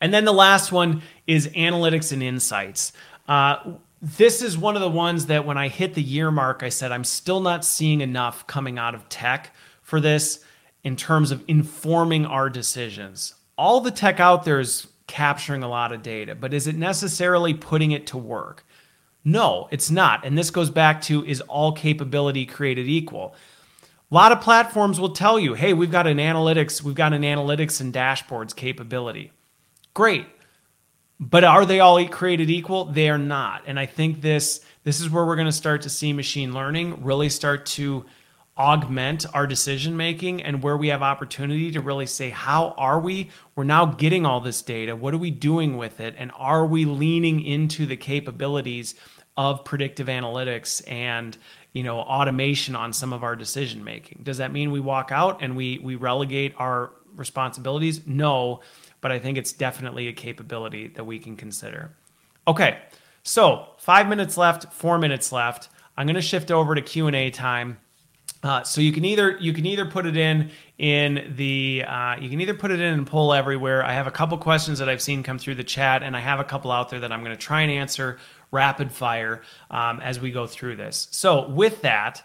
[0.00, 2.92] And then the last one is analytics and insights.
[3.26, 6.68] Uh, this is one of the ones that when I hit the year mark, I
[6.68, 9.52] said, I'm still not seeing enough coming out of tech
[9.82, 10.38] for this
[10.84, 13.34] in terms of informing our decisions.
[13.56, 17.54] All the tech out there is capturing a lot of data, but is it necessarily
[17.54, 18.64] putting it to work?
[19.24, 20.24] No, it's not.
[20.24, 23.34] And this goes back to is all capability created equal?
[24.10, 27.22] A lot of platforms will tell you, hey, we've got an analytics, we've got an
[27.22, 29.32] analytics and dashboards capability.
[29.94, 30.26] Great.
[31.18, 32.86] But are they all created equal?
[32.86, 33.62] They are not.
[33.66, 37.02] And I think this this is where we're going to start to see machine learning
[37.02, 38.04] really start to
[38.56, 43.30] augment our decision making and where we have opportunity to really say how are we?
[43.56, 44.94] We're now getting all this data.
[44.94, 46.14] What are we doing with it?
[46.16, 48.94] And are we leaning into the capabilities
[49.36, 51.36] of predictive analytics and
[51.72, 55.42] you know automation on some of our decision making does that mean we walk out
[55.42, 58.06] and we we relegate our responsibilities?
[58.06, 58.60] No
[59.00, 61.90] but i think it's definitely a capability that we can consider.
[62.46, 62.78] Okay
[63.24, 65.68] so five minutes left four minutes left.
[65.96, 67.78] I'm going to shift over to q&a time
[68.44, 72.28] uh, so you can either you can either put it in in the uh, you
[72.28, 73.82] can either put it in and Poll Everywhere.
[73.82, 76.40] I have a couple questions that I've seen come through the chat, and I have
[76.40, 78.18] a couple out there that I'm going to try and answer
[78.50, 79.40] rapid fire
[79.70, 81.08] um, as we go through this.
[81.10, 82.22] So with that,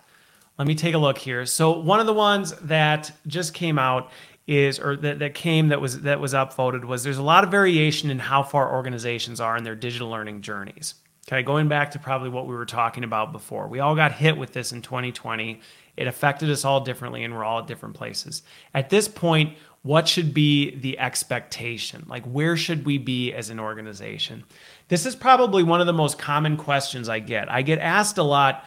[0.58, 1.46] let me take a look here.
[1.46, 4.12] So one of the ones that just came out
[4.46, 7.52] is or that, that came that was that was upvoted was there's a lot of
[7.52, 10.96] variation in how far organizations are in their digital learning journeys.
[11.32, 13.68] Okay, going back to probably what we were talking about before.
[13.68, 15.62] We all got hit with this in 2020
[16.00, 18.42] it affected us all differently, and we're all at different places.
[18.74, 22.06] At this point, what should be the expectation?
[22.08, 24.46] Like, where should we be as an organization?
[24.88, 27.52] This is probably one of the most common questions I get.
[27.52, 28.64] I get asked a lot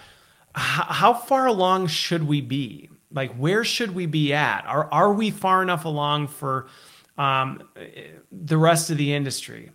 [0.55, 2.91] how far along should we be?
[3.11, 4.67] Like, where should we be at?
[4.67, 6.67] Are, are we far enough along for
[7.17, 7.63] um,
[8.31, 9.71] the rest of the industry?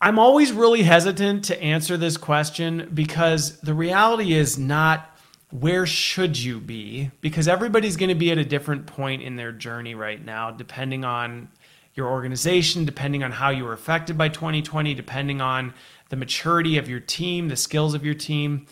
[0.00, 5.15] I'm always really hesitant to answer this question because the reality is not
[5.50, 7.10] where should you be?
[7.20, 11.04] Because everybody's going to be at a different point in their journey right now, depending
[11.04, 11.48] on
[11.94, 15.72] your organization, depending on how you were affected by 2020, depending on
[16.08, 18.66] the maturity of your team, the skills of your team.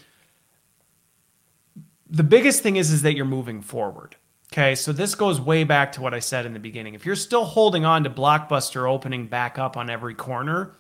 [2.11, 4.17] The biggest thing is, is that you're moving forward.
[4.53, 6.95] Okay, so this goes way back to what I said in the beginning.
[6.95, 10.77] If you're still holding on to Blockbuster opening back up on every corner,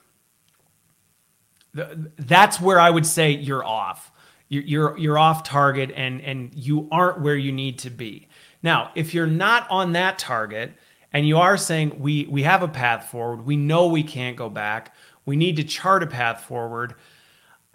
[1.72, 4.12] that's where I would say you're off
[4.49, 8.28] you're you're off target and and you aren't where you need to be.
[8.62, 10.72] Now, if you're not on that target
[11.12, 14.49] and you are saying we we have a path forward, we know we can't go
[14.49, 14.95] back,
[15.26, 16.95] we need to chart a path forward.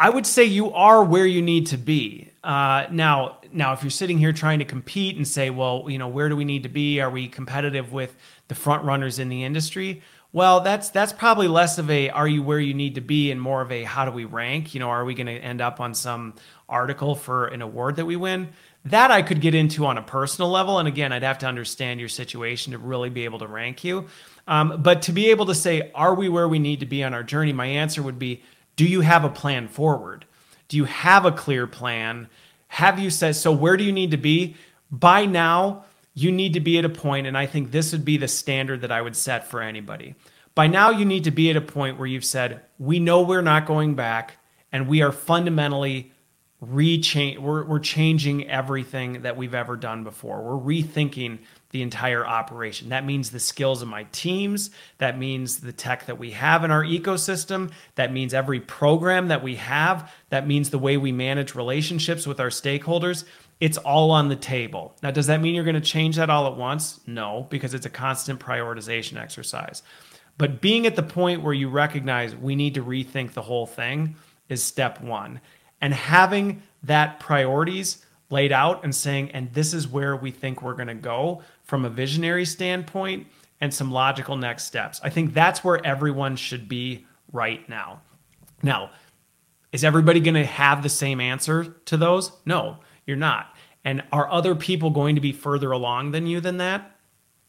[0.01, 2.31] I would say you are where you need to be.
[2.41, 6.07] Uh, now, now, if you're sitting here trying to compete and say, well, you know,
[6.07, 7.01] where do we need to be?
[7.01, 8.15] Are we competitive with
[8.47, 10.01] the front runners in the industry?
[10.31, 13.41] Well, that's that's probably less of a are you where you need to be and
[13.41, 14.73] more of a how do we rank?
[14.73, 16.35] You know, are we going to end up on some
[16.69, 18.49] article for an award that we win?
[18.85, 21.99] That I could get into on a personal level, and again, I'd have to understand
[21.99, 24.07] your situation to really be able to rank you.
[24.47, 27.13] Um, but to be able to say, are we where we need to be on
[27.13, 27.51] our journey?
[27.51, 28.41] My answer would be,
[28.75, 30.25] do you have a plan forward?
[30.69, 32.29] Do you have a clear plan?
[32.69, 33.51] Have you said so?
[33.51, 34.55] Where do you need to be
[34.89, 35.83] by now?
[36.19, 38.81] you need to be at a point, and I think this would be the standard
[38.81, 40.15] that I would set for anybody.
[40.53, 43.41] By now, you need to be at a point where you've said, we know we're
[43.41, 44.35] not going back,
[44.71, 46.11] and we are fundamentally
[46.63, 51.39] rechange we're, we're changing everything that we've ever done before we're rethinking
[51.69, 56.19] the entire operation that means the skills of my teams that means the tech that
[56.19, 60.77] we have in our ecosystem that means every program that we have that means the
[60.77, 63.23] way we manage relationships with our stakeholders
[63.59, 64.95] it's all on the table.
[65.03, 67.01] Now, does that mean you're going to change that all at once?
[67.05, 69.83] No, because it's a constant prioritization exercise.
[70.37, 74.15] But being at the point where you recognize we need to rethink the whole thing
[74.47, 75.41] is step one.
[75.81, 80.75] And having that priorities laid out and saying, and this is where we think we're
[80.75, 83.27] going to go from a visionary standpoint
[83.61, 84.99] and some logical next steps.
[85.03, 88.01] I think that's where everyone should be right now.
[88.61, 88.91] Now,
[89.71, 92.31] is everybody going to have the same answer to those?
[92.45, 92.79] No.
[93.09, 93.55] You're not.
[93.83, 96.95] And are other people going to be further along than you than that?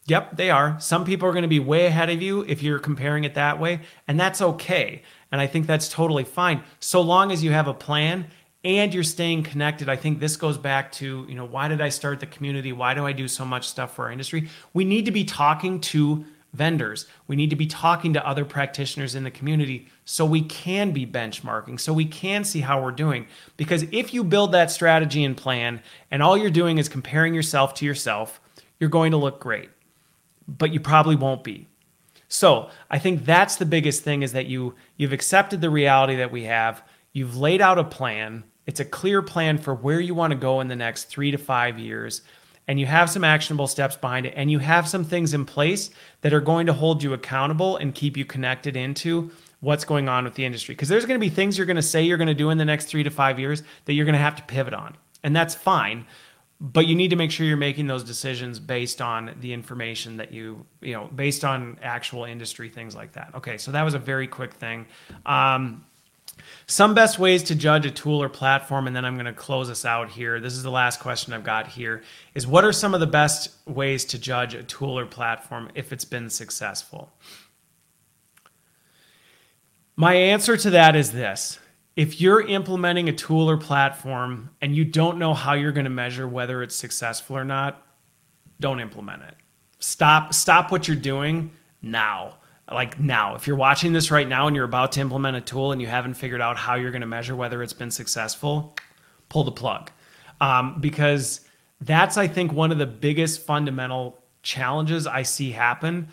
[0.07, 0.81] Yep, they are.
[0.81, 3.61] Some people are going to be way ahead of you if you're comparing it that
[3.61, 5.03] way, and that's okay.
[5.33, 8.27] And I think that's totally fine so long as you have a plan
[8.65, 9.89] and you're staying connected.
[9.89, 12.73] I think this goes back to, you know, why did I start the community?
[12.73, 14.49] Why do I do so much stuff for our industry?
[14.75, 17.07] We need to be talking to vendors.
[17.27, 21.07] We need to be talking to other practitioners in the community so we can be
[21.07, 23.29] benchmarking, so we can see how we're doing.
[23.57, 27.75] Because if you build that strategy and plan and all you're doing is comparing yourself
[27.75, 28.41] to yourself,
[28.79, 29.71] you're going to look great,
[30.49, 31.69] but you probably won't be.
[32.31, 36.31] So I think that's the biggest thing is that you you've accepted the reality that
[36.31, 36.83] we have.
[37.13, 38.45] You've laid out a plan.
[38.67, 41.39] It's a clear plan for where you want to go in the next three to
[41.39, 42.23] five years.
[42.69, 44.35] And you have some actionable steps behind it.
[44.37, 47.93] And you have some things in place that are going to hold you accountable and
[47.93, 50.77] keep you connected into what's going on with the industry.
[50.77, 52.59] Because there's going to be things you're going to say you're going to do in
[52.59, 54.97] the next 3 to 5 years that you're going to have to pivot on.
[55.25, 56.07] And that's fine
[56.61, 60.33] but you need to make sure you're making those decisions based on the information that
[60.33, 63.31] you you know based on actual industry things like that.
[63.35, 64.87] Okay so that was a very quick thing.
[65.25, 65.85] Um,
[66.67, 69.71] some best ways to judge a tool or platform and then i'm going to close
[69.71, 70.39] us out here.
[70.39, 72.03] This is the last question i've got here
[72.35, 75.93] is what are some of the best ways to judge a tool or platform if
[75.93, 77.11] it's been successful?
[79.97, 81.59] My answer to that is this
[81.97, 85.91] if you're implementing a tool or platform and you don't know how you're going to
[85.91, 87.87] measure whether it's successful or not,
[88.61, 89.35] don't implement it.
[89.79, 91.51] Stop stop what you're doing
[91.83, 92.37] now.
[92.71, 95.73] Like now, if you're watching this right now and you're about to implement a tool
[95.73, 98.77] and you haven't figured out how you're going to measure whether it's been successful,
[99.29, 99.91] pull the plug.
[100.41, 101.41] Um, because
[101.81, 106.09] that's, I think, one of the biggest fundamental challenges I see happen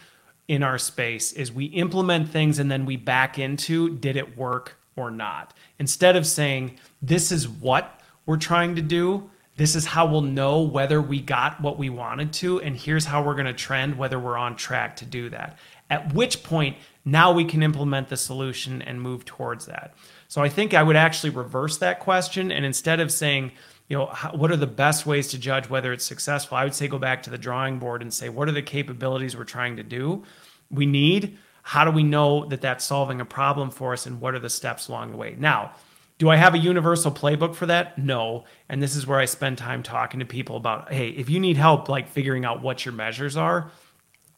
[0.47, 4.77] in our space is we implement things and then we back into did it work
[4.97, 5.53] or not.
[5.79, 10.61] Instead of saying, this is what we're trying to do, this is how we'll know
[10.61, 14.19] whether we got what we wanted to, and here's how we're going to trend whether
[14.19, 15.57] we're on track to do that.
[15.89, 19.95] At which point, now we can implement the solution and move towards that.
[20.27, 22.51] So I think I would actually reverse that question.
[22.51, 23.53] And instead of saying,
[23.87, 26.57] you know, what are the best ways to judge whether it's successful?
[26.57, 29.37] I would say go back to the drawing board and say, what are the capabilities
[29.37, 30.23] we're trying to do?
[30.69, 34.33] We need how do we know that that's solving a problem for us and what
[34.33, 35.35] are the steps along the way?
[35.37, 35.73] Now,
[36.17, 37.97] do I have a universal playbook for that?
[37.97, 38.45] No.
[38.69, 41.57] And this is where I spend time talking to people about, hey, if you need
[41.57, 43.69] help like figuring out what your measures are,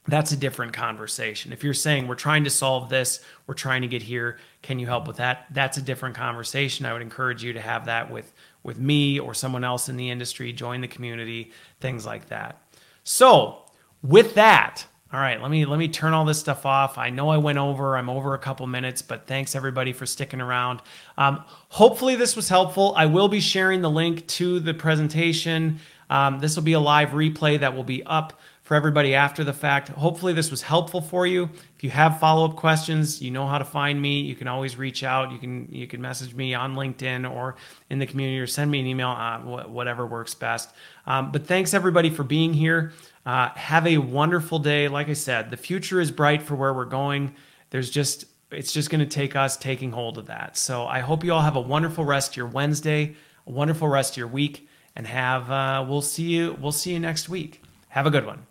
[0.08, 1.54] that's a different conversation.
[1.54, 4.88] If you're saying we're trying to solve this, we're trying to get here, can you
[4.88, 5.46] help with that?
[5.52, 6.88] That's a different conversation.
[6.88, 10.10] I would encourage you to have that with with me or someone else in the
[10.10, 12.60] industry, join the community, things like that.
[13.04, 13.66] So,
[14.02, 17.00] with that, all right, let me let me turn all this stuff off.
[17.00, 17.98] I know I went over.
[17.98, 20.84] I'm over a couple minutes, but thanks everybody for sticking around.
[21.18, 22.94] Um, hopefully this was helpful.
[22.96, 25.80] I will be sharing the link to the presentation.
[26.12, 29.52] Um, this will be a live replay that will be up for everybody after the
[29.52, 29.90] fact.
[29.90, 31.50] Hopefully this was helpful for you.
[31.76, 34.22] If you have follow-up questions, you know how to find me.
[34.22, 35.32] You can always reach out.
[35.32, 37.56] You can you can message me on LinkedIn or
[37.90, 39.10] in the community or send me an email.
[39.10, 40.70] Uh, whatever works best.
[41.08, 42.94] Um, but thanks everybody for being here.
[43.30, 44.88] Uh, have a wonderful day.
[44.88, 47.36] Like I said, the future is bright for where we're going.
[47.70, 50.58] There's just it's just going to take us taking hold of that.
[50.58, 53.14] So I hope you all have a wonderful rest of your Wednesday,
[53.46, 57.00] a wonderful rest of your week, and have uh, we'll see you we'll see you
[57.00, 57.62] next week.
[57.90, 58.49] Have a good one.